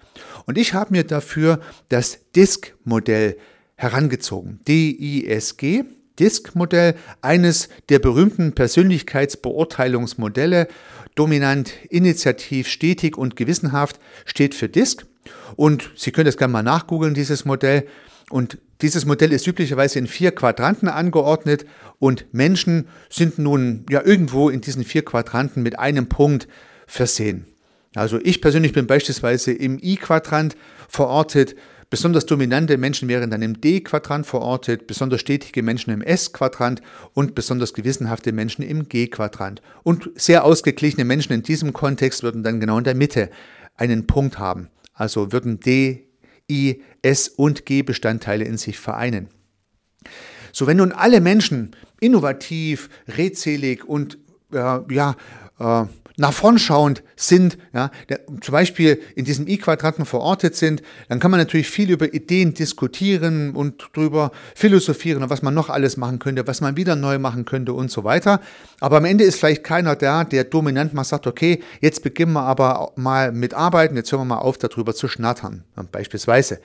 Und 0.47 0.57
ich 0.57 0.73
habe 0.73 0.93
mir 0.93 1.03
dafür 1.03 1.59
das 1.89 2.17
DISC-Modell 2.35 3.37
herangezogen. 3.75 4.61
D-I-S-G, 4.67 5.83
DISC-Modell, 6.19 6.95
eines 7.21 7.69
der 7.89 7.99
berühmten 7.99 8.53
Persönlichkeitsbeurteilungsmodelle, 8.53 10.67
dominant, 11.15 11.73
initiativ, 11.89 12.67
stetig 12.67 13.17
und 13.17 13.35
gewissenhaft, 13.35 13.99
steht 14.25 14.55
für 14.55 14.69
DISC. 14.69 15.05
Und 15.55 15.91
Sie 15.95 16.11
können 16.11 16.25
das 16.25 16.37
gerne 16.37 16.53
mal 16.53 16.63
nachgoogeln, 16.63 17.13
dieses 17.13 17.45
Modell. 17.45 17.87
Und 18.29 18.57
dieses 18.81 19.05
Modell 19.05 19.33
ist 19.33 19.45
üblicherweise 19.45 19.99
in 19.99 20.07
vier 20.07 20.31
Quadranten 20.31 20.87
angeordnet 20.87 21.65
und 21.99 22.33
Menschen 22.33 22.87
sind 23.09 23.37
nun 23.37 23.85
ja 23.89 24.03
irgendwo 24.03 24.49
in 24.49 24.61
diesen 24.61 24.83
vier 24.83 25.05
Quadranten 25.05 25.61
mit 25.61 25.77
einem 25.77 26.07
Punkt 26.07 26.47
versehen. 26.87 27.45
Also 27.93 28.19
ich 28.23 28.41
persönlich 28.41 28.73
bin 28.73 28.87
beispielsweise 28.87 29.51
im 29.51 29.77
I-Quadrant 29.77 30.55
verortet, 30.87 31.55
Besonders 31.91 32.25
dominante 32.25 32.77
Menschen 32.77 33.09
wären 33.09 33.29
dann 33.29 33.41
im 33.41 33.59
D-Quadrant 33.59 34.25
verortet, 34.25 34.87
besonders 34.87 35.19
stetige 35.19 35.61
Menschen 35.61 35.91
im 35.91 36.01
S-Quadrant 36.01 36.81
und 37.13 37.35
besonders 37.35 37.73
gewissenhafte 37.73 38.31
Menschen 38.31 38.63
im 38.63 38.87
G-Quadrant. 38.87 39.61
Und 39.83 40.09
sehr 40.15 40.45
ausgeglichene 40.45 41.03
Menschen 41.03 41.33
in 41.33 41.43
diesem 41.43 41.73
Kontext 41.73 42.23
würden 42.23 42.43
dann 42.43 42.61
genau 42.61 42.77
in 42.77 42.85
der 42.85 42.95
Mitte 42.95 43.29
einen 43.75 44.07
Punkt 44.07 44.39
haben. 44.39 44.69
Also 44.93 45.33
würden 45.33 45.59
D, 45.59 46.07
I, 46.49 46.81
S 47.01 47.27
und 47.27 47.65
G 47.65 47.81
Bestandteile 47.83 48.45
in 48.45 48.57
sich 48.57 48.79
vereinen. 48.79 49.27
So, 50.53 50.67
wenn 50.67 50.77
nun 50.77 50.93
alle 50.93 51.19
Menschen 51.19 51.75
innovativ, 51.99 52.87
redselig 53.09 53.83
und 53.83 54.17
äh, 54.53 54.79
ja, 54.89 55.17
äh, 55.59 55.85
nach 56.21 56.33
vorn 56.33 56.59
schauend 56.59 57.01
sind, 57.15 57.57
ja, 57.73 57.89
der, 58.07 58.19
zum 58.41 58.51
Beispiel 58.51 59.01
in 59.15 59.25
diesem 59.25 59.47
I-Quadranten 59.47 60.05
verortet 60.05 60.55
sind, 60.55 60.83
dann 61.09 61.19
kann 61.19 61.31
man 61.31 61.39
natürlich 61.39 61.67
viel 61.67 61.89
über 61.89 62.13
Ideen 62.13 62.53
diskutieren 62.53 63.55
und 63.55 63.89
darüber 63.93 64.31
philosophieren, 64.53 65.27
was 65.31 65.41
man 65.41 65.55
noch 65.55 65.69
alles 65.69 65.97
machen 65.97 66.19
könnte, 66.19 66.45
was 66.45 66.61
man 66.61 66.77
wieder 66.77 66.95
neu 66.95 67.17
machen 67.17 67.45
könnte 67.45 67.73
und 67.73 67.89
so 67.89 68.03
weiter. 68.03 68.39
Aber 68.79 68.97
am 68.97 69.05
Ende 69.05 69.23
ist 69.23 69.39
vielleicht 69.39 69.63
keiner 69.63 69.95
da, 69.95 70.23
der 70.23 70.43
dominant 70.43 70.93
mal 70.93 71.03
sagt, 71.03 71.25
okay, 71.25 71.63
jetzt 71.81 72.03
beginnen 72.03 72.33
wir 72.33 72.43
aber 72.43 72.91
mal 72.95 73.31
mit 73.31 73.55
Arbeiten, 73.55 73.95
jetzt 73.95 74.11
hören 74.11 74.21
wir 74.21 74.35
mal 74.35 74.41
auf, 74.41 74.59
darüber 74.59 74.93
zu 74.93 75.07
schnattern, 75.07 75.63
beispielsweise. 75.91 76.59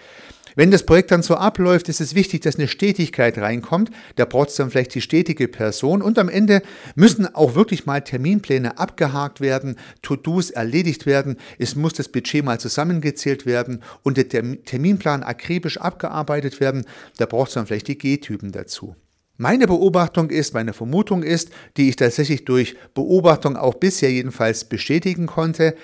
Wenn 0.56 0.70
das 0.70 0.86
Projekt 0.86 1.10
dann 1.10 1.22
so 1.22 1.34
abläuft, 1.34 1.90
ist 1.90 2.00
es 2.00 2.14
wichtig, 2.14 2.40
dass 2.40 2.56
eine 2.56 2.66
Stetigkeit 2.66 3.36
reinkommt. 3.36 3.90
Da 4.16 4.24
braucht 4.24 4.48
es 4.48 4.56
dann 4.56 4.70
vielleicht 4.70 4.94
die 4.94 5.02
stetige 5.02 5.48
Person 5.48 6.00
und 6.00 6.18
am 6.18 6.30
Ende 6.30 6.62
müssen 6.94 7.32
auch 7.34 7.54
wirklich 7.54 7.84
mal 7.84 8.00
Terminpläne 8.00 8.78
abgehakt 8.78 9.42
werden, 9.42 9.76
To-Dos 10.00 10.48
erledigt 10.48 11.04
werden. 11.04 11.36
Es 11.58 11.76
muss 11.76 11.92
das 11.92 12.08
Budget 12.08 12.42
mal 12.42 12.58
zusammengezählt 12.58 13.44
werden 13.44 13.82
und 14.02 14.16
der 14.16 14.28
Terminplan 14.28 15.22
akribisch 15.22 15.76
abgearbeitet 15.76 16.58
werden. 16.58 16.86
Da 17.18 17.26
braucht 17.26 17.48
es 17.48 17.54
dann 17.54 17.66
vielleicht 17.66 17.88
die 17.88 17.98
G-Typen 17.98 18.50
dazu. 18.50 18.96
Meine 19.36 19.66
Beobachtung 19.66 20.30
ist, 20.30 20.54
meine 20.54 20.72
Vermutung 20.72 21.22
ist, 21.22 21.50
die 21.76 21.90
ich 21.90 21.96
tatsächlich 21.96 22.46
durch 22.46 22.76
Beobachtung 22.94 23.58
auch 23.58 23.74
bisher 23.74 24.10
jedenfalls 24.10 24.64
bestätigen 24.64 25.26
konnte, 25.26 25.74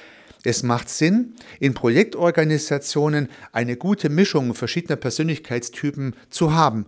es 0.44 0.62
macht 0.62 0.88
Sinn, 0.88 1.34
in 1.60 1.74
Projektorganisationen 1.74 3.28
eine 3.52 3.76
gute 3.76 4.08
Mischung 4.08 4.54
verschiedener 4.54 4.96
Persönlichkeitstypen 4.96 6.16
zu 6.30 6.54
haben. 6.54 6.86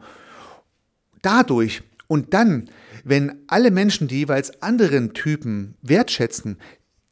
Dadurch 1.22 1.82
und 2.06 2.34
dann, 2.34 2.68
wenn 3.04 3.42
alle 3.46 3.70
Menschen 3.70 4.08
die 4.08 4.18
jeweils 4.18 4.62
anderen 4.62 5.14
Typen 5.14 5.74
wertschätzen, 5.82 6.58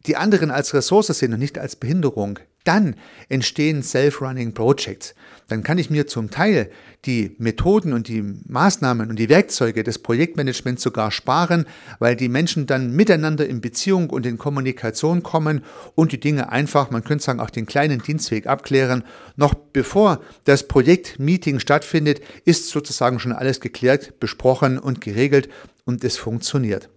die 0.06 0.16
anderen 0.16 0.50
als 0.50 0.74
Ressource 0.74 1.06
sehen 1.08 1.32
und 1.32 1.38
nicht 1.38 1.58
als 1.58 1.76
Behinderung, 1.76 2.38
dann 2.64 2.96
entstehen 3.28 3.82
Self-Running 3.82 4.54
Projects. 4.54 5.14
Dann 5.48 5.62
kann 5.62 5.78
ich 5.78 5.90
mir 5.90 6.06
zum 6.06 6.30
Teil 6.30 6.70
die 7.04 7.34
Methoden 7.38 7.92
und 7.92 8.08
die 8.08 8.22
Maßnahmen 8.22 9.10
und 9.10 9.18
die 9.18 9.28
Werkzeuge 9.28 9.82
des 9.82 9.98
Projektmanagements 9.98 10.82
sogar 10.82 11.10
sparen, 11.10 11.66
weil 11.98 12.14
die 12.16 12.28
Menschen 12.28 12.66
dann 12.66 12.92
miteinander 12.92 13.46
in 13.46 13.60
Beziehung 13.60 14.10
und 14.10 14.24
in 14.24 14.38
Kommunikation 14.38 15.22
kommen 15.22 15.64
und 15.94 16.12
die 16.12 16.20
Dinge 16.20 16.50
einfach, 16.50 16.90
man 16.90 17.04
könnte 17.04 17.24
sagen, 17.24 17.40
auch 17.40 17.50
den 17.50 17.66
kleinen 17.66 18.00
Dienstweg 18.00 18.46
abklären. 18.46 19.04
Noch 19.36 19.54
bevor 19.54 20.20
das 20.44 20.68
Projektmeeting 20.68 21.58
stattfindet, 21.58 22.20
ist 22.44 22.68
sozusagen 22.68 23.18
schon 23.18 23.32
alles 23.32 23.60
geklärt, 23.60 24.20
besprochen 24.20 24.78
und 24.78 25.00
geregelt 25.00 25.48
und 25.84 26.04
es 26.04 26.16
funktioniert. 26.16 26.88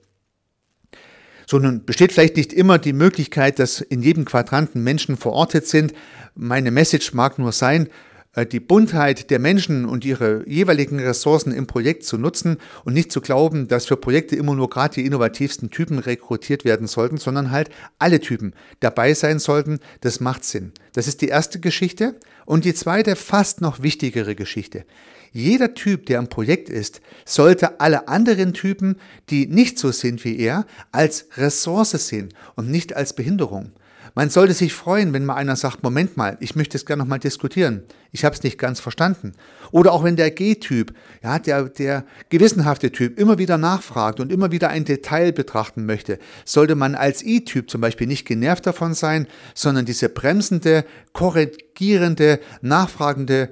So, 1.48 1.60
nun 1.60 1.86
besteht 1.86 2.12
vielleicht 2.12 2.38
nicht 2.38 2.54
immer 2.54 2.78
die 2.78 2.94
Möglichkeit, 2.94 3.60
dass 3.60 3.82
in 3.82 4.02
jedem 4.02 4.26
Quadranten 4.26 4.84
Menschen 4.84 5.18
verortet 5.18 5.68
sind. 5.68 5.94
Meine 6.36 6.72
Message 6.72 7.14
mag 7.14 7.40
nur 7.40 7.52
sein, 7.52 7.90
äh, 8.36 8.46
die 8.46 8.60
Buntheit 8.60 9.30
der 9.30 9.40
Menschen 9.40 9.86
und 9.86 10.06
ihre 10.06 10.48
jeweiligen 10.48 11.00
Ressourcen 11.00 11.52
im 11.52 11.68
Projekt 11.68 12.04
zu 12.04 12.18
nutzen 12.18 12.58
und 12.84 12.94
nicht 12.94 13.12
zu 13.12 13.22
glauben, 13.22 13.68
dass 13.68 13.86
für 13.86 13.98
Projekte 13.98 14.36
immer 14.36 14.56
nur 14.56 14.70
gerade 14.70 14.96
die 14.96 15.06
innovativsten 15.06 15.70
Typen 15.72 16.00
rekrutiert 16.00 16.66
werden 16.66 16.88
sollten, 16.88 17.18
sondern 17.18 17.52
halt 17.52 17.70
alle 17.98 18.20
Typen 18.20 18.54
dabei 18.80 19.14
sein 19.14 19.40
sollten. 19.40 19.80
Das 20.02 20.20
macht 20.20 20.44
Sinn. 20.44 20.74
Das 20.94 21.08
ist 21.08 21.22
die 21.22 21.30
erste 21.30 21.60
Geschichte. 21.60 22.16
Und 22.46 22.66
die 22.66 22.76
zweite, 22.76 23.16
fast 23.16 23.62
noch 23.62 23.82
wichtigere 23.82 24.36
Geschichte. 24.36 24.86
Jeder 25.36 25.74
Typ, 25.74 26.06
der 26.06 26.20
im 26.20 26.30
Projekt 26.30 26.70
ist, 26.70 27.02
sollte 27.26 27.82
alle 27.82 28.08
anderen 28.08 28.54
Typen, 28.54 28.96
die 29.30 29.48
nicht 29.48 29.78
so 29.78 29.92
sind 29.92 30.24
wie 30.24 30.40
er, 30.40 30.66
als 30.94 31.28
Ressource 31.36 31.92
sehen 31.92 32.30
und 32.56 32.72
nicht 32.72 32.96
als 32.96 33.12
Behinderung. 33.12 33.74
Man 34.14 34.30
sollte 34.30 34.54
sich 34.54 34.74
freuen, 34.74 35.12
wenn 35.12 35.26
mal 35.26 35.36
einer 35.36 35.58
sagt, 35.58 35.84
Moment 35.84 36.16
mal, 36.16 36.38
ich 36.40 36.56
möchte 36.56 36.78
es 36.78 36.86
gerne 36.86 37.04
nochmal 37.04 37.20
diskutieren. 37.20 37.84
Ich 38.14 38.24
habe 38.24 38.34
es 38.34 38.44
nicht 38.44 38.58
ganz 38.58 38.80
verstanden. 38.80 39.34
Oder 39.72 39.92
auch 39.92 40.06
wenn 40.06 40.16
der 40.16 40.32
G-Typ, 40.32 40.94
ja, 41.22 41.38
der, 41.38 41.64
der 41.64 42.06
gewissenhafte 42.30 42.94
Typ 42.94 43.20
immer 43.20 43.38
wieder 43.38 43.58
nachfragt 43.58 44.22
und 44.22 44.32
immer 44.32 44.54
wieder 44.54 44.70
ein 44.70 44.86
Detail 44.86 45.34
betrachten 45.34 45.86
möchte, 45.86 46.18
sollte 46.46 46.76
man 46.76 46.96
als 46.96 47.22
I-Typ 47.26 47.70
zum 47.70 47.82
Beispiel 47.82 48.08
nicht 48.08 48.26
genervt 48.26 48.66
davon 48.66 48.94
sein, 48.94 49.28
sondern 49.54 49.84
diese 49.84 50.08
bremsende, 50.08 50.86
korrigierende, 51.12 52.40
nachfragende 52.62 53.50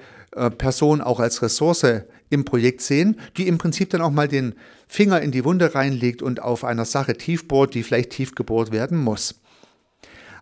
Person 0.58 1.02
auch 1.02 1.20
als 1.20 1.42
Ressource 1.42 1.86
im 2.30 2.46
Projekt 2.46 2.82
sehen, 2.82 3.20
die 3.38 3.48
im 3.48 3.58
Prinzip 3.58 3.90
dann 3.92 4.02
auch 4.02 4.12
mal 4.12 4.28
den 4.28 4.56
Finger 4.88 5.22
in 5.22 5.32
die 5.32 5.46
Wunde 5.46 5.76
reinlegt 5.76 6.22
und 6.22 6.42
auf 6.42 6.64
einer 6.64 6.86
Sache 6.86 7.16
tief 7.16 7.48
bohrt, 7.48 7.74
die 7.74 7.84
vielleicht 7.84 8.12
tief 8.12 8.36
gebohrt 8.36 8.72
werden 8.72 8.98
muss. 8.98 9.36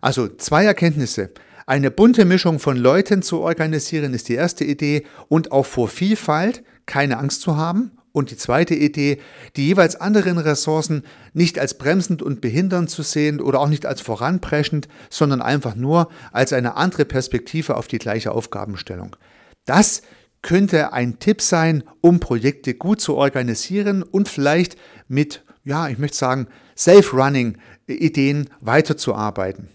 Also 0.00 0.28
zwei 0.28 0.64
Erkenntnisse. 0.64 1.30
Eine 1.66 1.90
bunte 1.90 2.24
Mischung 2.24 2.58
von 2.58 2.76
Leuten 2.76 3.22
zu 3.22 3.40
organisieren 3.40 4.14
ist 4.14 4.28
die 4.28 4.34
erste 4.34 4.64
Idee 4.64 5.04
und 5.28 5.52
auch 5.52 5.66
vor 5.66 5.88
Vielfalt 5.88 6.64
keine 6.86 7.18
Angst 7.18 7.40
zu 7.42 7.56
haben. 7.56 7.92
Und 8.12 8.30
die 8.30 8.36
zweite 8.36 8.74
Idee, 8.74 9.20
die 9.56 9.68
jeweils 9.68 9.96
anderen 9.96 10.36
Ressourcen 10.36 11.04
nicht 11.32 11.58
als 11.58 11.78
bremsend 11.78 12.20
und 12.20 12.42
behindernd 12.42 12.90
zu 12.90 13.02
sehen 13.02 13.40
oder 13.40 13.60
auch 13.60 13.68
nicht 13.68 13.86
als 13.86 14.02
voranpreschend, 14.02 14.86
sondern 15.08 15.40
einfach 15.40 15.76
nur 15.76 16.10
als 16.30 16.52
eine 16.52 16.76
andere 16.76 17.06
Perspektive 17.06 17.76
auf 17.76 17.86
die 17.86 17.98
gleiche 17.98 18.32
Aufgabenstellung. 18.32 19.16
Das 19.64 20.02
könnte 20.42 20.92
ein 20.92 21.18
Tipp 21.18 21.40
sein, 21.40 21.84
um 22.00 22.20
Projekte 22.20 22.74
gut 22.74 23.00
zu 23.00 23.14
organisieren 23.14 24.02
und 24.02 24.28
vielleicht 24.28 24.76
mit, 25.08 25.44
ja, 25.64 25.88
ich 25.88 25.98
möchte 25.98 26.16
sagen, 26.16 26.48
Self-Running-Ideen 26.76 28.50
weiterzuarbeiten. 28.60 29.68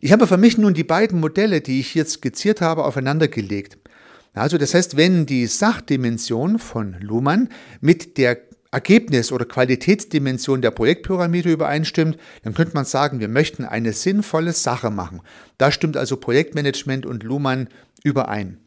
Ich 0.00 0.12
habe 0.12 0.26
für 0.26 0.36
mich 0.36 0.58
nun 0.58 0.74
die 0.74 0.84
beiden 0.84 1.20
Modelle, 1.20 1.60
die 1.60 1.80
ich 1.80 1.88
hier 1.88 2.04
skizziert 2.04 2.60
habe, 2.60 2.84
aufeinandergelegt. 2.84 3.78
Also 4.34 4.58
das 4.58 4.74
heißt, 4.74 4.96
wenn 4.96 5.26
die 5.26 5.46
Sachdimension 5.46 6.58
von 6.58 6.96
Luhmann 7.00 7.48
mit 7.80 8.18
der 8.18 8.38
Ergebnis- 8.72 9.30
oder 9.30 9.44
Qualitätsdimension 9.44 10.60
der 10.60 10.72
Projektpyramide 10.72 11.52
übereinstimmt, 11.52 12.18
dann 12.42 12.54
könnte 12.54 12.74
man 12.74 12.84
sagen, 12.84 13.20
wir 13.20 13.28
möchten 13.28 13.64
eine 13.64 13.92
sinnvolle 13.92 14.52
Sache 14.52 14.90
machen. 14.90 15.22
Da 15.58 15.70
stimmt 15.70 15.96
also 15.96 16.16
Projektmanagement 16.16 17.06
und 17.06 17.22
Luhmann 17.22 17.68
überein. 18.02 18.58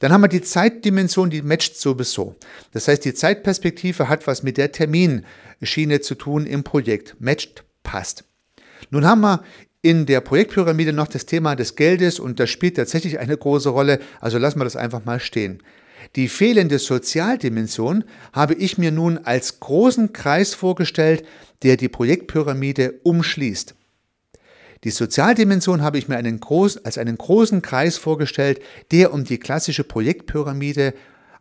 Dann 0.00 0.12
haben 0.12 0.22
wir 0.22 0.28
die 0.28 0.42
Zeitdimension, 0.42 1.30
die 1.30 1.42
matcht 1.42 1.76
sowieso. 1.76 2.36
Das 2.72 2.88
heißt, 2.88 3.04
die 3.04 3.14
Zeitperspektive 3.14 4.08
hat 4.08 4.26
was 4.26 4.42
mit 4.42 4.56
der 4.56 4.72
Terminschiene 4.72 6.00
zu 6.00 6.14
tun 6.14 6.46
im 6.46 6.64
Projekt. 6.64 7.16
Matcht, 7.18 7.64
passt. 7.82 8.24
Nun 8.90 9.06
haben 9.06 9.20
wir 9.20 9.42
in 9.86 10.04
der 10.04 10.20
Projektpyramide 10.20 10.92
noch 10.92 11.06
das 11.06 11.26
Thema 11.26 11.54
des 11.54 11.76
Geldes 11.76 12.18
und 12.18 12.40
das 12.40 12.50
spielt 12.50 12.76
tatsächlich 12.76 13.20
eine 13.20 13.36
große 13.36 13.68
Rolle, 13.68 14.00
also 14.20 14.36
lassen 14.36 14.58
wir 14.58 14.64
das 14.64 14.74
einfach 14.74 15.04
mal 15.04 15.20
stehen. 15.20 15.62
Die 16.16 16.26
fehlende 16.26 16.80
Sozialdimension 16.80 18.02
habe 18.32 18.54
ich 18.54 18.78
mir 18.78 18.90
nun 18.90 19.18
als 19.18 19.60
großen 19.60 20.12
Kreis 20.12 20.54
vorgestellt, 20.54 21.24
der 21.62 21.76
die 21.76 21.88
Projektpyramide 21.88 23.00
umschließt. 23.04 23.75
Die 24.84 24.90
Sozialdimension 24.90 25.82
habe 25.82 25.98
ich 25.98 26.08
mir 26.08 26.16
einen 26.16 26.40
groß, 26.40 26.84
als 26.84 26.98
einen 26.98 27.16
großen 27.16 27.62
Kreis 27.62 27.96
vorgestellt, 27.96 28.60
der 28.90 29.12
um 29.12 29.24
die 29.24 29.38
klassische 29.38 29.84
Projektpyramide 29.84 30.94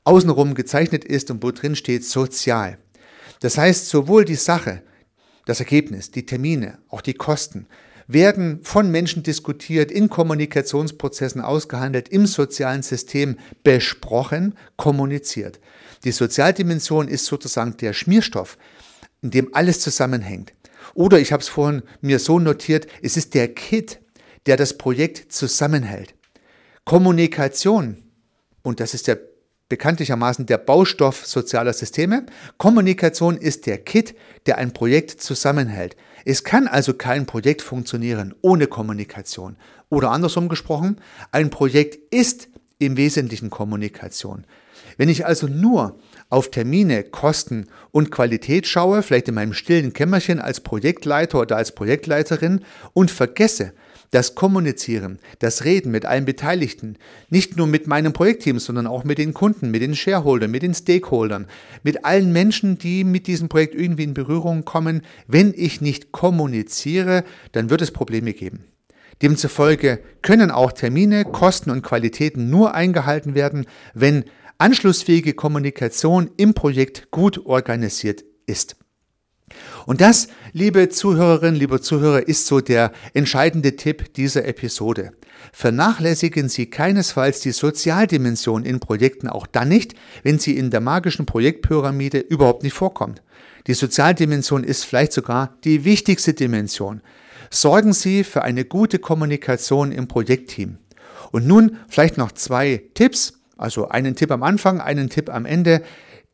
außenrum 0.03 0.55
gezeichnet 0.55 1.03
ist 1.03 1.31
und 1.31 1.43
wo 1.43 1.51
drin 1.51 1.75
steht 1.75 2.05
sozial. 2.05 2.77
Das 3.41 3.57
heißt, 3.57 3.89
sowohl 3.89 4.23
die 4.25 4.35
Sache, 4.35 4.81
das 5.45 5.59
Ergebnis, 5.59 6.11
die 6.11 6.25
Termine, 6.25 6.79
auch 6.89 7.01
die 7.01 7.13
Kosten 7.13 7.67
werden 8.07 8.59
von 8.63 8.91
Menschen 8.91 9.23
diskutiert, 9.23 9.91
in 9.91 10.09
Kommunikationsprozessen 10.09 11.41
ausgehandelt, 11.41 12.09
im 12.09 12.27
sozialen 12.27 12.83
System 12.83 13.37
besprochen, 13.63 14.55
kommuniziert. 14.77 15.59
Die 16.03 16.11
Sozialdimension 16.11 17.07
ist 17.07 17.25
sozusagen 17.25 17.77
der 17.77 17.93
Schmierstoff, 17.93 18.57
in 19.21 19.31
dem 19.31 19.55
alles 19.55 19.79
zusammenhängt. 19.79 20.53
Oder 20.95 21.19
ich 21.19 21.31
habe 21.31 21.41
es 21.41 21.49
vorhin 21.49 21.83
mir 22.01 22.17
so 22.17 22.39
notiert, 22.39 22.87
es 23.03 23.17
ist 23.17 23.35
der 23.35 23.53
Kit, 23.53 23.99
der 24.47 24.57
das 24.57 24.77
Projekt 24.77 25.31
zusammenhält. 25.31 26.15
Kommunikation, 26.85 28.03
und 28.63 28.79
das 28.79 28.93
ist 28.93 29.07
der 29.07 29.19
bekanntlichermaßen 29.67 30.45
der 30.45 30.57
Baustoff 30.57 31.25
sozialer 31.25 31.73
Systeme. 31.73 32.25
Kommunikation 32.57 33.35
ist 33.37 33.65
der 33.65 33.79
Kit, 33.79 34.15
der 34.45 34.57
ein 34.57 34.73
Projekt 34.73 35.21
zusammenhält. 35.21 35.95
Es 36.23 36.43
kann 36.43 36.67
also 36.67 36.93
kein 36.93 37.25
Projekt 37.25 37.61
funktionieren 37.61 38.33
ohne 38.41 38.67
Kommunikation. 38.67 39.57
Oder 39.89 40.11
andersrum 40.11 40.49
gesprochen, 40.49 41.01
ein 41.31 41.49
Projekt 41.49 42.13
ist 42.13 42.47
im 42.79 42.95
Wesentlichen 42.95 43.49
Kommunikation. 43.49 44.45
Wenn 44.97 45.09
ich 45.09 45.25
also 45.25 45.47
nur 45.47 45.99
auf 46.29 46.51
Termine, 46.51 47.03
Kosten 47.03 47.67
und 47.91 48.11
Qualität 48.11 48.67
schaue, 48.67 49.03
vielleicht 49.03 49.27
in 49.27 49.35
meinem 49.35 49.53
stillen 49.53 49.93
Kämmerchen 49.93 50.39
als 50.39 50.59
Projektleiter 50.59 51.39
oder 51.39 51.57
als 51.57 51.73
Projektleiterin 51.73 52.61
und 52.93 53.11
vergesse, 53.11 53.73
das 54.11 54.35
Kommunizieren, 54.35 55.19
das 55.39 55.65
Reden 55.65 55.91
mit 55.91 56.05
allen 56.05 56.25
Beteiligten, 56.25 56.97
nicht 57.29 57.57
nur 57.57 57.67
mit 57.67 57.87
meinem 57.87 58.13
Projektteam, 58.13 58.59
sondern 58.59 58.87
auch 58.87 59.03
mit 59.03 59.17
den 59.17 59.33
Kunden, 59.33 59.71
mit 59.71 59.81
den 59.81 59.95
Shareholdern, 59.95 60.51
mit 60.51 60.63
den 60.63 60.73
Stakeholdern, 60.73 61.47
mit 61.83 62.05
allen 62.05 62.31
Menschen, 62.31 62.77
die 62.77 63.03
mit 63.03 63.27
diesem 63.27 63.49
Projekt 63.49 63.75
irgendwie 63.75 64.03
in 64.03 64.13
Berührung 64.13 64.63
kommen. 64.63 65.01
Wenn 65.27 65.53
ich 65.55 65.81
nicht 65.81 66.11
kommuniziere, 66.11 67.23
dann 67.51 67.69
wird 67.69 67.81
es 67.81 67.91
Probleme 67.91 68.33
geben. 68.33 68.63
Demzufolge 69.21 69.99
können 70.21 70.51
auch 70.51 70.71
Termine, 70.71 71.23
Kosten 71.25 71.69
und 71.69 71.83
Qualitäten 71.83 72.49
nur 72.49 72.73
eingehalten 72.73 73.33
werden, 73.33 73.65
wenn 73.93 74.25
anschlussfähige 74.57 75.33
Kommunikation 75.33 76.31
im 76.37 76.53
Projekt 76.53 77.11
gut 77.11 77.45
organisiert 77.45 78.23
ist. 78.45 78.77
Und 79.85 80.01
das, 80.01 80.27
liebe 80.53 80.89
Zuhörerinnen, 80.89 81.59
liebe 81.59 81.79
Zuhörer, 81.79 82.27
ist 82.27 82.47
so 82.47 82.59
der 82.59 82.91
entscheidende 83.13 83.75
Tipp 83.75 84.13
dieser 84.15 84.45
Episode. 84.45 85.11
Vernachlässigen 85.53 86.49
Sie 86.49 86.69
keinesfalls 86.69 87.41
die 87.41 87.51
Sozialdimension 87.51 88.65
in 88.65 88.79
Projekten 88.79 89.29
auch 89.29 89.45
dann 89.45 89.69
nicht, 89.69 89.93
wenn 90.23 90.39
sie 90.39 90.57
in 90.57 90.71
der 90.71 90.81
magischen 90.81 91.27
Projektpyramide 91.27 92.19
überhaupt 92.19 92.63
nicht 92.63 92.73
vorkommt. 92.73 93.21
Die 93.67 93.73
Sozialdimension 93.73 94.63
ist 94.63 94.85
vielleicht 94.85 95.13
sogar 95.13 95.57
die 95.63 95.85
wichtigste 95.85 96.33
Dimension. 96.33 97.01
Sorgen 97.51 97.93
Sie 97.93 98.23
für 98.23 98.43
eine 98.43 98.65
gute 98.65 98.99
Kommunikation 98.99 99.91
im 99.91 100.07
Projektteam. 100.07 100.77
Und 101.31 101.45
nun 101.47 101.77
vielleicht 101.87 102.17
noch 102.17 102.31
zwei 102.31 102.83
Tipps, 102.93 103.41
also 103.57 103.89
einen 103.89 104.15
Tipp 104.15 104.31
am 104.31 104.43
Anfang, 104.43 104.81
einen 104.81 105.09
Tipp 105.09 105.29
am 105.29 105.45
Ende, 105.45 105.81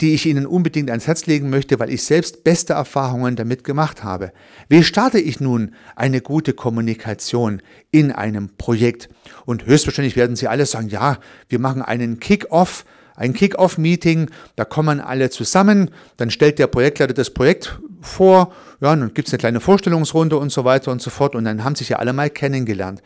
die 0.02 0.14
ich 0.16 0.26
Ihnen 0.26 0.48
unbedingt 0.48 0.90
ans 0.90 1.06
Herz 1.06 1.28
legen 1.28 1.50
möchte, 1.50 1.80
weil 1.80 1.92
ich 1.92 2.04
selbst 2.04 2.44
beste 2.44 2.74
Erfahrungen 2.74 3.36
damit 3.36 3.64
gemacht 3.64 4.04
habe. 4.04 4.34
Wie 4.68 4.84
starte 4.84 5.20
ich 5.20 5.40
nun 5.40 5.76
eine 5.96 6.22
gute 6.22 6.54
Kommunikation 6.54 7.62
in 7.92 8.12
einem 8.12 8.50
Projekt? 8.58 9.10
Und 9.46 9.66
höchstwahrscheinlich 9.66 10.16
werden 10.16 10.36
Sie 10.36 10.48
alle 10.48 10.66
sagen, 10.66 10.90
ja, 10.90 11.20
wir 11.50 11.60
machen 11.60 11.84
einen 11.84 12.20
Kick-off, 12.20 12.84
ein 13.16 13.34
Kick-off-Meeting, 13.34 14.32
da 14.56 14.66
kommen 14.66 15.00
alle 15.00 15.30
zusammen, 15.30 15.92
dann 16.18 16.32
stellt 16.32 16.58
der 16.58 16.68
Projektleiter 16.68 17.14
das 17.14 17.30
Projekt 17.30 17.80
vor, 18.02 18.52
ja, 18.80 18.96
dann 18.96 19.14
gibt 19.14 19.28
es 19.28 19.34
eine 19.34 19.40
kleine 19.40 19.60
Vorstellungsrunde 19.60 20.38
und 20.38 20.52
so 20.52 20.66
weiter 20.66 20.92
und 20.92 21.02
so 21.02 21.12
fort 21.12 21.36
und 21.36 21.44
dann 21.44 21.64
haben 21.64 21.76
sich 21.76 21.90
ja 21.90 21.98
alle 21.98 22.14
mal 22.14 22.32
kennengelernt. 22.32 23.04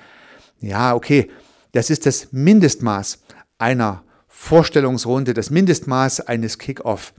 Ja, 0.62 0.95
okay, 0.95 1.30
das 1.73 1.89
ist 1.89 2.06
das 2.06 2.30
Mindestmaß 2.32 3.19
einer 3.58 4.04
Vorstellungsrunde, 4.28 5.34
das 5.34 5.50
Mindestmaß 5.50 6.22
eines 6.22 6.58
Kick-Off. 6.58 7.13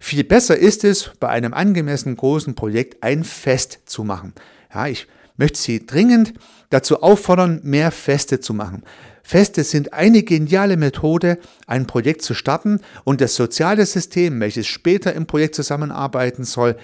Viel 0.00 0.24
besser 0.24 0.56
ist 0.56 0.84
es, 0.84 1.12
bei 1.20 1.28
einem 1.28 1.54
angemessen 1.54 2.16
großen 2.16 2.54
Projekt 2.54 3.02
ein 3.02 3.24
Fest 3.24 3.80
zu 3.86 4.04
machen. 4.04 4.32
Ja, 4.72 4.86
ich 4.86 5.06
möchte 5.36 5.58
Sie 5.58 5.86
dringend 5.86 6.34
dazu 6.70 7.02
auffordern, 7.02 7.60
mehr 7.62 7.90
Feste 7.90 8.40
zu 8.40 8.54
machen. 8.54 8.82
Feste 9.22 9.62
sind 9.62 9.92
eine 9.92 10.22
geniale 10.22 10.76
Methode, 10.76 11.38
ein 11.66 11.86
Projekt 11.86 12.22
zu 12.22 12.34
starten 12.34 12.80
und 13.04 13.20
das 13.20 13.36
soziale 13.36 13.86
System, 13.86 14.40
welches 14.40 14.66
später 14.66 15.12
im 15.14 15.26
Projekt 15.26 15.54
zusammenarbeiten 15.54 16.44
soll, 16.44 16.76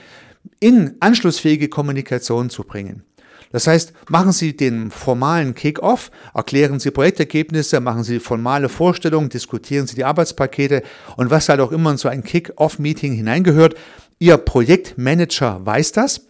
in 0.61 0.97
anschlussfähige 1.01 1.69
Kommunikation 1.69 2.51
zu 2.51 2.63
bringen. 2.65 3.03
Das 3.51 3.67
heißt, 3.67 3.93
machen 4.09 4.33
Sie 4.33 4.57
den 4.57 4.91
formalen 4.91 5.55
Kick-off, 5.55 6.11
erklären 6.35 6.81
Sie 6.81 6.91
Projektergebnisse, 6.91 7.81
machen 7.81 8.05
Sie 8.05 8.21
formale 8.21 8.69
Vorstellungen, 8.69 9.29
diskutieren 9.29 9.87
Sie 9.87 9.95
die 9.95 10.05
Arbeitspakete 10.05 10.83
und 11.17 11.31
was 11.31 11.49
halt 11.49 11.61
auch 11.61 11.73
immer 11.73 11.91
in 11.91 11.97
so 11.97 12.09
ein 12.09 12.23
Kick-off-Meeting 12.23 13.15
hineingehört. 13.15 13.75
Ihr 14.19 14.37
Projektmanager 14.37 15.65
weiß 15.65 15.93
das. 15.93 16.23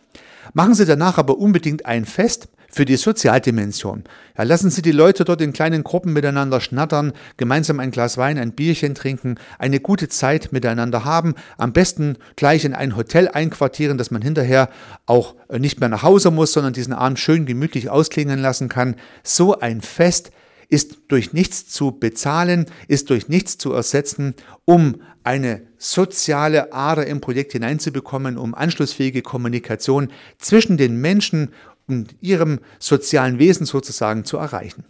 Machen 0.54 0.74
Sie 0.74 0.86
danach 0.86 1.18
aber 1.18 1.38
unbedingt 1.38 1.86
ein 1.86 2.04
Fest, 2.04 2.48
für 2.78 2.84
die 2.84 2.96
Sozialdimension. 2.96 4.04
Ja, 4.36 4.44
lassen 4.44 4.70
Sie 4.70 4.82
die 4.82 4.92
Leute 4.92 5.24
dort 5.24 5.40
in 5.40 5.52
kleinen 5.52 5.82
Gruppen 5.82 6.12
miteinander 6.12 6.60
schnattern, 6.60 7.12
gemeinsam 7.36 7.80
ein 7.80 7.90
Glas 7.90 8.18
Wein, 8.18 8.38
ein 8.38 8.52
Bierchen 8.52 8.94
trinken, 8.94 9.34
eine 9.58 9.80
gute 9.80 10.08
Zeit 10.08 10.52
miteinander 10.52 11.04
haben, 11.04 11.34
am 11.56 11.72
besten 11.72 12.18
gleich 12.36 12.64
in 12.64 12.74
ein 12.74 12.94
Hotel 12.94 13.26
einquartieren, 13.26 13.98
dass 13.98 14.12
man 14.12 14.22
hinterher 14.22 14.68
auch 15.06 15.34
äh, 15.48 15.58
nicht 15.58 15.80
mehr 15.80 15.88
nach 15.88 16.04
Hause 16.04 16.30
muss, 16.30 16.52
sondern 16.52 16.72
diesen 16.72 16.92
Abend 16.92 17.18
schön 17.18 17.46
gemütlich 17.46 17.90
ausklingen 17.90 18.38
lassen 18.38 18.68
kann. 18.68 18.94
So 19.24 19.58
ein 19.58 19.80
Fest 19.80 20.30
ist 20.68 20.98
durch 21.08 21.32
nichts 21.32 21.66
zu 21.66 21.90
bezahlen, 21.90 22.66
ist 22.86 23.10
durch 23.10 23.28
nichts 23.28 23.58
zu 23.58 23.72
ersetzen, 23.72 24.34
um 24.64 25.02
eine 25.24 25.62
soziale 25.78 26.72
Ader 26.72 27.06
im 27.06 27.20
Projekt 27.20 27.52
hineinzubekommen, 27.52 28.38
um 28.38 28.54
anschlussfähige 28.54 29.22
Kommunikation 29.22 30.10
zwischen 30.38 30.76
den 30.76 31.00
Menschen 31.00 31.50
und 31.88 32.14
ihrem 32.20 32.60
sozialen 32.78 33.38
Wesen 33.38 33.66
sozusagen 33.66 34.24
zu 34.24 34.36
erreichen. 34.36 34.84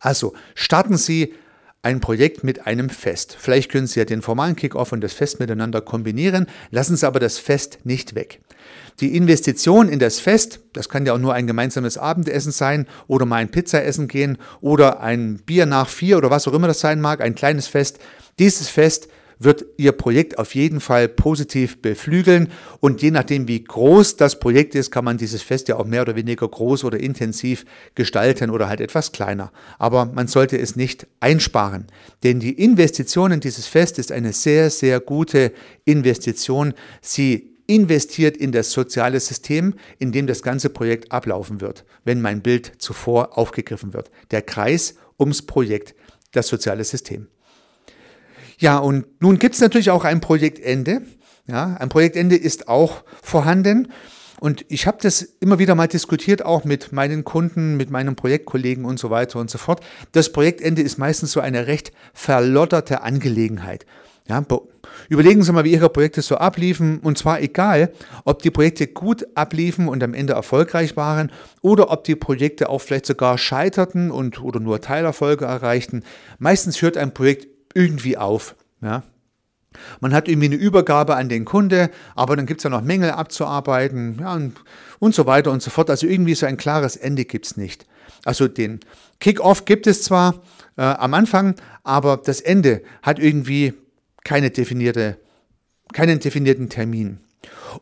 Also 0.00 0.32
starten 0.54 0.96
Sie 0.96 1.34
ein 1.82 2.00
Projekt 2.00 2.44
mit 2.44 2.66
einem 2.66 2.90
Fest. 2.90 3.36
Vielleicht 3.38 3.70
können 3.70 3.88
Sie 3.88 3.98
ja 3.98 4.04
den 4.04 4.22
formalen 4.22 4.54
Kickoff 4.54 4.92
und 4.92 5.00
das 5.00 5.12
Fest 5.12 5.40
miteinander 5.40 5.80
kombinieren, 5.80 6.46
lassen 6.70 6.96
Sie 6.96 7.06
aber 7.06 7.18
das 7.18 7.38
Fest 7.38 7.80
nicht 7.84 8.14
weg. 8.14 8.40
Die 9.00 9.16
Investition 9.16 9.88
in 9.88 9.98
das 9.98 10.20
Fest, 10.20 10.60
das 10.74 10.88
kann 10.88 11.06
ja 11.06 11.14
auch 11.14 11.18
nur 11.18 11.34
ein 11.34 11.48
gemeinsames 11.48 11.98
Abendessen 11.98 12.52
sein 12.52 12.86
oder 13.08 13.26
mal 13.26 13.36
ein 13.36 13.50
Pizza 13.50 13.82
essen 13.82 14.06
gehen 14.06 14.38
oder 14.60 15.00
ein 15.00 15.38
Bier 15.38 15.66
nach 15.66 15.88
vier 15.88 16.18
oder 16.18 16.30
was 16.30 16.46
auch 16.46 16.52
immer 16.52 16.68
das 16.68 16.80
sein 16.80 17.00
mag, 17.00 17.20
ein 17.20 17.34
kleines 17.34 17.66
Fest. 17.66 17.98
Dieses 18.38 18.68
Fest 18.68 19.08
wird 19.44 19.64
Ihr 19.76 19.92
Projekt 19.92 20.38
auf 20.38 20.54
jeden 20.54 20.80
Fall 20.80 21.08
positiv 21.08 21.80
beflügeln. 21.80 22.48
Und 22.80 23.02
je 23.02 23.10
nachdem, 23.10 23.48
wie 23.48 23.62
groß 23.62 24.16
das 24.16 24.38
Projekt 24.38 24.74
ist, 24.74 24.90
kann 24.90 25.04
man 25.04 25.18
dieses 25.18 25.42
Fest 25.42 25.68
ja 25.68 25.76
auch 25.76 25.86
mehr 25.86 26.02
oder 26.02 26.16
weniger 26.16 26.48
groß 26.48 26.84
oder 26.84 26.98
intensiv 26.98 27.64
gestalten 27.94 28.50
oder 28.50 28.68
halt 28.68 28.80
etwas 28.80 29.12
kleiner. 29.12 29.52
Aber 29.78 30.06
man 30.06 30.28
sollte 30.28 30.58
es 30.58 30.76
nicht 30.76 31.06
einsparen. 31.20 31.86
Denn 32.22 32.40
die 32.40 32.52
Investition 32.62 33.32
in 33.32 33.40
dieses 33.40 33.66
Fest 33.66 33.98
ist 33.98 34.12
eine 34.12 34.32
sehr, 34.32 34.70
sehr 34.70 35.00
gute 35.00 35.52
Investition. 35.84 36.74
Sie 37.00 37.52
investiert 37.66 38.36
in 38.36 38.52
das 38.52 38.70
soziale 38.72 39.20
System, 39.20 39.74
in 39.98 40.12
dem 40.12 40.26
das 40.26 40.42
ganze 40.42 40.68
Projekt 40.68 41.12
ablaufen 41.12 41.60
wird, 41.60 41.84
wenn 42.04 42.20
mein 42.20 42.42
Bild 42.42 42.72
zuvor 42.78 43.38
aufgegriffen 43.38 43.94
wird. 43.94 44.10
Der 44.30 44.42
Kreis 44.42 44.96
ums 45.18 45.42
Projekt, 45.42 45.94
das 46.32 46.48
soziale 46.48 46.84
System. 46.84 47.28
Ja, 48.62 48.78
und 48.78 49.06
nun 49.20 49.40
gibt 49.40 49.56
es 49.56 49.60
natürlich 49.60 49.90
auch 49.90 50.04
ein 50.04 50.20
Projektende. 50.20 51.02
Ja, 51.48 51.76
ein 51.80 51.88
Projektende 51.88 52.36
ist 52.36 52.68
auch 52.68 53.02
vorhanden. 53.20 53.88
Und 54.38 54.64
ich 54.68 54.86
habe 54.86 54.98
das 55.02 55.22
immer 55.40 55.58
wieder 55.58 55.74
mal 55.74 55.88
diskutiert, 55.88 56.44
auch 56.44 56.62
mit 56.62 56.92
meinen 56.92 57.24
Kunden, 57.24 57.76
mit 57.76 57.90
meinen 57.90 58.14
Projektkollegen 58.14 58.84
und 58.84 59.00
so 59.00 59.10
weiter 59.10 59.40
und 59.40 59.50
so 59.50 59.58
fort. 59.58 59.80
Das 60.12 60.30
Projektende 60.30 60.80
ist 60.80 60.96
meistens 60.96 61.32
so 61.32 61.40
eine 61.40 61.66
recht 61.66 61.90
verlotterte 62.14 63.02
Angelegenheit. 63.02 63.84
Ja, 64.28 64.44
überlegen 65.08 65.42
Sie 65.42 65.52
mal, 65.52 65.64
wie 65.64 65.72
Ihre 65.72 65.88
Projekte 65.88 66.22
so 66.22 66.36
abliefen. 66.36 67.00
Und 67.00 67.18
zwar 67.18 67.40
egal, 67.40 67.92
ob 68.24 68.42
die 68.42 68.52
Projekte 68.52 68.86
gut 68.86 69.26
abliefen 69.34 69.88
und 69.88 70.04
am 70.04 70.14
Ende 70.14 70.34
erfolgreich 70.34 70.96
waren 70.96 71.32
oder 71.62 71.90
ob 71.90 72.04
die 72.04 72.14
Projekte 72.14 72.68
auch 72.68 72.80
vielleicht 72.80 73.06
sogar 73.06 73.38
scheiterten 73.38 74.12
und 74.12 74.40
oder 74.40 74.60
nur 74.60 74.80
Teilerfolge 74.80 75.46
erreichten. 75.46 76.04
Meistens 76.38 76.80
hört 76.80 76.96
ein 76.96 77.12
Projekt 77.12 77.51
irgendwie 77.74 78.16
auf. 78.16 78.54
Ja? 78.80 79.02
Man 80.00 80.12
hat 80.12 80.28
irgendwie 80.28 80.46
eine 80.46 80.56
Übergabe 80.56 81.16
an 81.16 81.28
den 81.28 81.44
Kunde, 81.44 81.90
aber 82.14 82.36
dann 82.36 82.46
gibt 82.46 82.60
es 82.60 82.64
ja 82.64 82.70
noch 82.70 82.82
Mängel 82.82 83.10
abzuarbeiten 83.10 84.18
ja, 84.20 84.34
und, 84.34 84.54
und 84.98 85.14
so 85.14 85.26
weiter 85.26 85.50
und 85.50 85.62
so 85.62 85.70
fort. 85.70 85.90
Also 85.90 86.06
irgendwie 86.06 86.34
so 86.34 86.46
ein 86.46 86.56
klares 86.56 86.96
Ende 86.96 87.24
gibt 87.24 87.46
es 87.46 87.56
nicht. 87.56 87.86
Also 88.24 88.48
den 88.48 88.80
Kick-off 89.20 89.64
gibt 89.64 89.86
es 89.86 90.02
zwar 90.02 90.42
äh, 90.76 90.82
am 90.82 91.14
Anfang, 91.14 91.54
aber 91.82 92.16
das 92.16 92.40
Ende 92.40 92.82
hat 93.02 93.18
irgendwie 93.18 93.74
keine 94.24 94.50
definierte, 94.50 95.18
keinen 95.92 96.20
definierten 96.20 96.68
Termin. 96.68 97.18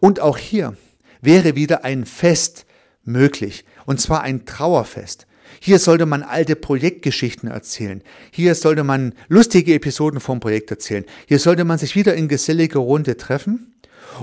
Und 0.00 0.20
auch 0.20 0.38
hier 0.38 0.76
wäre 1.20 1.56
wieder 1.56 1.84
ein 1.84 2.06
Fest 2.06 2.64
möglich, 3.04 3.64
und 3.86 4.00
zwar 4.00 4.22
ein 4.22 4.46
Trauerfest. 4.46 5.26
Hier 5.62 5.78
sollte 5.78 6.06
man 6.06 6.22
alte 6.22 6.56
Projektgeschichten 6.56 7.50
erzählen. 7.50 8.02
Hier 8.30 8.54
sollte 8.54 8.82
man 8.82 9.12
lustige 9.28 9.74
Episoden 9.74 10.18
vom 10.18 10.40
Projekt 10.40 10.70
erzählen. 10.70 11.04
Hier 11.26 11.38
sollte 11.38 11.64
man 11.64 11.76
sich 11.76 11.94
wieder 11.94 12.14
in 12.14 12.28
geselliger 12.28 12.80
Runde 12.80 13.18
treffen. 13.18 13.74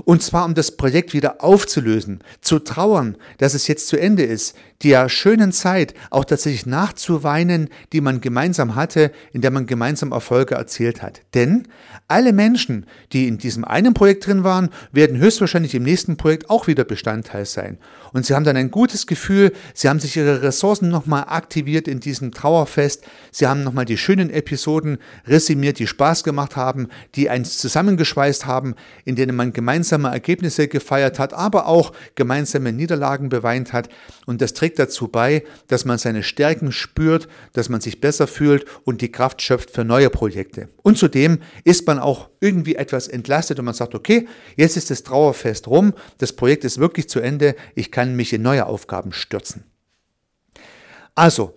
Und 0.04 0.22
zwar 0.22 0.44
um 0.44 0.54
das 0.54 0.76
Projekt 0.76 1.14
wieder 1.14 1.42
aufzulösen, 1.42 2.22
zu 2.40 2.58
trauern, 2.58 3.16
dass 3.38 3.54
es 3.54 3.68
jetzt 3.68 3.88
zu 3.88 3.96
Ende 3.96 4.24
ist, 4.24 4.56
der 4.82 5.08
schönen 5.08 5.52
Zeit 5.52 5.94
auch 6.10 6.24
tatsächlich 6.24 6.64
nachzuweinen, 6.64 7.68
die 7.92 8.00
man 8.00 8.20
gemeinsam 8.20 8.76
hatte, 8.76 9.10
in 9.32 9.40
der 9.40 9.50
man 9.50 9.66
gemeinsam 9.66 10.12
Erfolge 10.12 10.54
erzielt 10.54 11.02
hat. 11.02 11.20
Denn 11.34 11.66
alle 12.06 12.32
Menschen, 12.32 12.86
die 13.12 13.26
in 13.26 13.38
diesem 13.38 13.64
einen 13.64 13.92
Projekt 13.92 14.26
drin 14.26 14.44
waren, 14.44 14.70
werden 14.92 15.18
höchstwahrscheinlich 15.18 15.74
im 15.74 15.82
nächsten 15.82 16.16
Projekt 16.16 16.48
auch 16.48 16.68
wieder 16.68 16.84
Bestandteil 16.84 17.44
sein. 17.44 17.78
Und 18.12 18.24
sie 18.24 18.34
haben 18.34 18.44
dann 18.44 18.56
ein 18.56 18.70
gutes 18.70 19.06
Gefühl, 19.06 19.52
sie 19.74 19.88
haben 19.88 20.00
sich 20.00 20.16
ihre 20.16 20.42
Ressourcen 20.42 20.88
nochmal 20.88 21.24
aktiviert 21.26 21.88
in 21.88 22.00
diesem 22.00 22.32
Trauerfest, 22.32 23.04
sie 23.32 23.46
haben 23.46 23.64
nochmal 23.64 23.84
die 23.84 23.98
schönen 23.98 24.30
Episoden 24.30 24.98
resümiert, 25.26 25.78
die 25.78 25.86
Spaß 25.86 26.24
gemacht 26.24 26.56
haben, 26.56 26.88
die 27.16 27.28
eins 27.28 27.58
zusammengeschweißt 27.58 28.46
haben, 28.46 28.74
in 29.04 29.16
denen 29.16 29.36
man 29.36 29.52
gemeinsame 29.52 30.08
Ergebnisse 30.08 30.68
gefeiert 30.68 31.18
hat, 31.18 31.34
aber 31.34 31.66
auch 31.66 31.92
gemeinsame 32.14 32.72
Niederlagen 32.72 33.28
beweint 33.28 33.72
hat. 33.72 33.88
Und 34.28 34.42
das 34.42 34.52
trägt 34.52 34.78
dazu 34.78 35.08
bei, 35.08 35.42
dass 35.68 35.86
man 35.86 35.96
seine 35.96 36.22
Stärken 36.22 36.70
spürt, 36.70 37.28
dass 37.54 37.70
man 37.70 37.80
sich 37.80 37.98
besser 37.98 38.26
fühlt 38.26 38.66
und 38.84 39.00
die 39.00 39.10
Kraft 39.10 39.40
schöpft 39.40 39.70
für 39.70 39.84
neue 39.84 40.10
Projekte. 40.10 40.68
Und 40.82 40.98
zudem 40.98 41.38
ist 41.64 41.86
man 41.86 41.98
auch 41.98 42.28
irgendwie 42.38 42.74
etwas 42.74 43.08
entlastet 43.08 43.58
und 43.58 43.64
man 43.64 43.72
sagt, 43.72 43.94
okay, 43.94 44.28
jetzt 44.54 44.76
ist 44.76 44.90
das 44.90 45.02
Trauerfest 45.02 45.66
rum, 45.68 45.94
das 46.18 46.34
Projekt 46.34 46.64
ist 46.64 46.76
wirklich 46.76 47.08
zu 47.08 47.20
Ende, 47.20 47.56
ich 47.74 47.90
kann 47.90 48.16
mich 48.16 48.34
in 48.34 48.42
neue 48.42 48.66
Aufgaben 48.66 49.12
stürzen. 49.12 49.64
Also, 51.14 51.54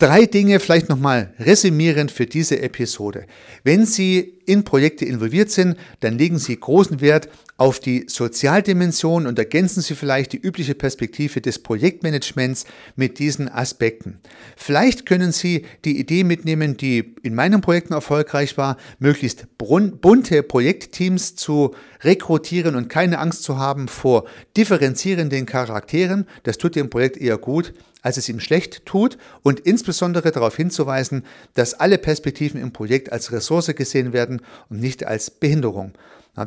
Drei 0.00 0.24
Dinge 0.24 0.60
vielleicht 0.60 0.88
nochmal 0.88 1.34
resümierend 1.38 2.10
für 2.10 2.24
diese 2.24 2.62
Episode. 2.62 3.26
Wenn 3.64 3.84
Sie 3.84 4.39
in 4.50 4.64
Projekte 4.64 5.04
involviert 5.04 5.50
sind, 5.50 5.76
dann 6.00 6.18
legen 6.18 6.38
Sie 6.38 6.58
großen 6.58 7.00
Wert 7.00 7.28
auf 7.56 7.78
die 7.78 8.06
Sozialdimension 8.08 9.26
und 9.26 9.38
ergänzen 9.38 9.80
Sie 9.80 9.94
vielleicht 9.94 10.32
die 10.32 10.38
übliche 10.38 10.74
Perspektive 10.74 11.40
des 11.40 11.60
Projektmanagements 11.60 12.64
mit 12.96 13.18
diesen 13.18 13.48
Aspekten. 13.48 14.18
Vielleicht 14.56 15.06
können 15.06 15.30
Sie 15.30 15.66
die 15.84 16.00
Idee 16.00 16.24
mitnehmen, 16.24 16.76
die 16.76 17.14
in 17.22 17.34
meinen 17.34 17.60
Projekten 17.60 17.92
erfolgreich 17.92 18.56
war, 18.56 18.76
möglichst 18.98 19.46
bunte 19.58 20.42
Projektteams 20.42 21.36
zu 21.36 21.74
rekrutieren 22.02 22.74
und 22.74 22.88
keine 22.88 23.18
Angst 23.18 23.44
zu 23.44 23.58
haben 23.58 23.86
vor 23.86 24.24
differenzierenden 24.56 25.46
Charakteren. 25.46 26.26
Das 26.42 26.58
tut 26.58 26.74
dem 26.74 26.90
Projekt 26.90 27.18
eher 27.18 27.38
gut 27.38 27.72
als 28.02 28.16
es 28.16 28.28
ihm 28.28 28.40
schlecht 28.40 28.86
tut 28.86 29.18
und 29.42 29.60
insbesondere 29.60 30.30
darauf 30.30 30.56
hinzuweisen, 30.56 31.24
dass 31.54 31.74
alle 31.74 31.98
Perspektiven 31.98 32.60
im 32.60 32.72
Projekt 32.72 33.12
als 33.12 33.32
Ressource 33.32 33.74
gesehen 33.74 34.12
werden 34.12 34.39
und 34.68 34.80
nicht 34.80 35.04
als 35.04 35.30
Behinderung. 35.30 35.92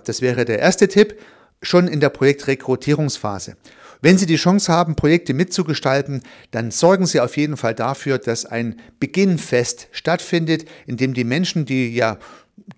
Das 0.05 0.21
wäre 0.21 0.45
der 0.45 0.59
erste 0.59 0.87
Tipp 0.87 1.19
schon 1.61 1.87
in 1.87 1.99
der 1.99 2.09
Projektrekrutierungsphase. 2.09 3.55
Wenn 4.01 4.17
Sie 4.17 4.25
die 4.25 4.35
Chance 4.35 4.71
haben, 4.71 4.95
Projekte 4.95 5.33
mitzugestalten, 5.33 6.23
dann 6.51 6.71
sorgen 6.71 7.05
Sie 7.05 7.21
auf 7.21 7.37
jeden 7.37 7.55
Fall 7.55 7.73
dafür, 7.73 8.17
dass 8.17 8.45
ein 8.45 8.79
Beginnfest 8.99 9.87
stattfindet, 9.91 10.65
in 10.85 10.97
dem 10.97 11.13
die 11.13 11.23
Menschen, 11.23 11.65
die 11.65 11.95
ja 11.95 12.17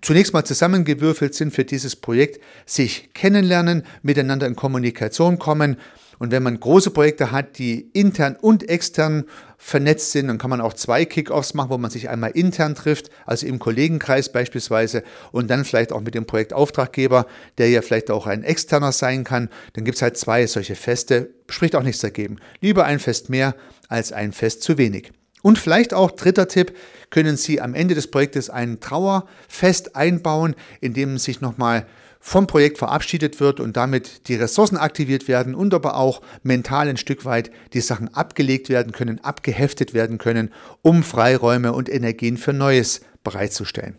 zunächst 0.02 0.32
mal 0.32 0.44
zusammengewürfelt 0.44 1.34
sind 1.34 1.52
für 1.52 1.64
dieses 1.64 1.96
Projekt, 1.96 2.40
sich 2.64 3.12
kennenlernen, 3.12 3.84
miteinander 4.02 4.46
in 4.46 4.54
Kommunikation 4.54 5.38
kommen 5.38 5.78
und 6.18 6.30
wenn 6.30 6.42
man 6.42 6.58
große 6.58 6.90
Projekte 6.90 7.30
hat, 7.30 7.58
die 7.58 7.90
intern 7.92 8.36
und 8.40 8.68
extern 8.68 9.24
vernetzt 9.58 10.12
sind, 10.12 10.28
dann 10.28 10.38
kann 10.38 10.50
man 10.50 10.60
auch 10.60 10.74
zwei 10.74 11.04
Kickoffs 11.04 11.54
machen, 11.54 11.70
wo 11.70 11.78
man 11.78 11.90
sich 11.90 12.08
einmal 12.08 12.30
intern 12.30 12.74
trifft, 12.74 13.10
also 13.24 13.46
im 13.46 13.58
Kollegenkreis 13.58 14.30
beispielsweise, 14.30 15.02
und 15.32 15.48
dann 15.50 15.64
vielleicht 15.64 15.92
auch 15.92 16.00
mit 16.00 16.14
dem 16.14 16.26
Projektauftraggeber, 16.26 17.26
der 17.58 17.70
ja 17.70 17.82
vielleicht 17.82 18.10
auch 18.10 18.26
ein 18.26 18.44
externer 18.44 18.92
sein 18.92 19.24
kann. 19.24 19.48
Dann 19.72 19.84
gibt 19.84 19.96
es 19.96 20.02
halt 20.02 20.16
zwei 20.16 20.46
solche 20.46 20.74
Feste, 20.74 21.30
spricht 21.48 21.74
auch 21.76 21.82
nichts 21.82 22.00
dagegen. 22.00 22.38
Lieber 22.60 22.84
ein 22.84 22.98
Fest 22.98 23.30
mehr 23.30 23.54
als 23.88 24.12
ein 24.12 24.32
Fest 24.32 24.62
zu 24.62 24.78
wenig. 24.78 25.12
Und 25.42 25.58
vielleicht 25.58 25.94
auch 25.94 26.10
dritter 26.10 26.48
Tipp, 26.48 26.76
können 27.10 27.36
Sie 27.36 27.60
am 27.60 27.74
Ende 27.74 27.94
des 27.94 28.10
Projektes 28.10 28.50
ein 28.50 28.80
Trauerfest 28.80 29.94
einbauen, 29.94 30.56
in 30.80 30.92
dem 30.92 31.18
sich 31.18 31.40
nochmal 31.40 31.86
vom 32.20 32.46
Projekt 32.46 32.78
verabschiedet 32.78 33.40
wird 33.40 33.60
und 33.60 33.76
damit 33.76 34.28
die 34.28 34.34
Ressourcen 34.34 34.76
aktiviert 34.76 35.28
werden 35.28 35.54
und 35.54 35.72
aber 35.74 35.96
auch 35.96 36.22
mental 36.42 36.88
ein 36.88 36.96
Stück 36.96 37.24
weit 37.24 37.50
die 37.72 37.80
Sachen 37.80 38.12
abgelegt 38.14 38.68
werden 38.68 38.92
können, 38.92 39.22
abgeheftet 39.22 39.94
werden 39.94 40.18
können, 40.18 40.52
um 40.82 41.02
Freiräume 41.02 41.72
und 41.72 41.88
Energien 41.88 42.36
für 42.36 42.52
Neues 42.52 43.00
bereitzustellen. 43.22 43.98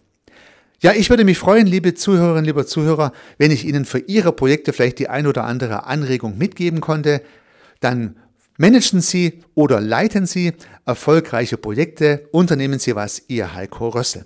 Ja, 0.80 0.92
ich 0.94 1.10
würde 1.10 1.24
mich 1.24 1.40
freuen, 1.40 1.66
liebe 1.66 1.96
Zuhörerinnen, 1.96 2.46
lieber 2.46 2.68
Zuhörer, 2.68 3.12
wenn 3.40 3.50
ich 3.50 3.66
Ihnen 3.66 3.84
für 3.84 4.00
Ihre 4.00 4.32
Projekte 4.32 4.74
vielleicht 4.74 5.00
die 5.00 5.10
ein 5.10 5.26
oder 5.26 5.44
andere 5.44 5.88
Anregung 5.88 6.38
mitgeben 6.38 6.82
konnte. 6.82 7.24
Dann 7.80 8.18
managen 8.58 9.02
Sie 9.02 9.44
oder 9.56 9.82
leiten 9.82 10.28
Sie 10.28 10.54
erfolgreiche 10.86 11.58
Projekte. 11.58 12.28
Unternehmen 12.32 12.78
Sie 12.78 12.96
was, 12.96 13.24
Ihr 13.28 13.56
Heiko 13.56 13.90
Rössel. 13.90 14.26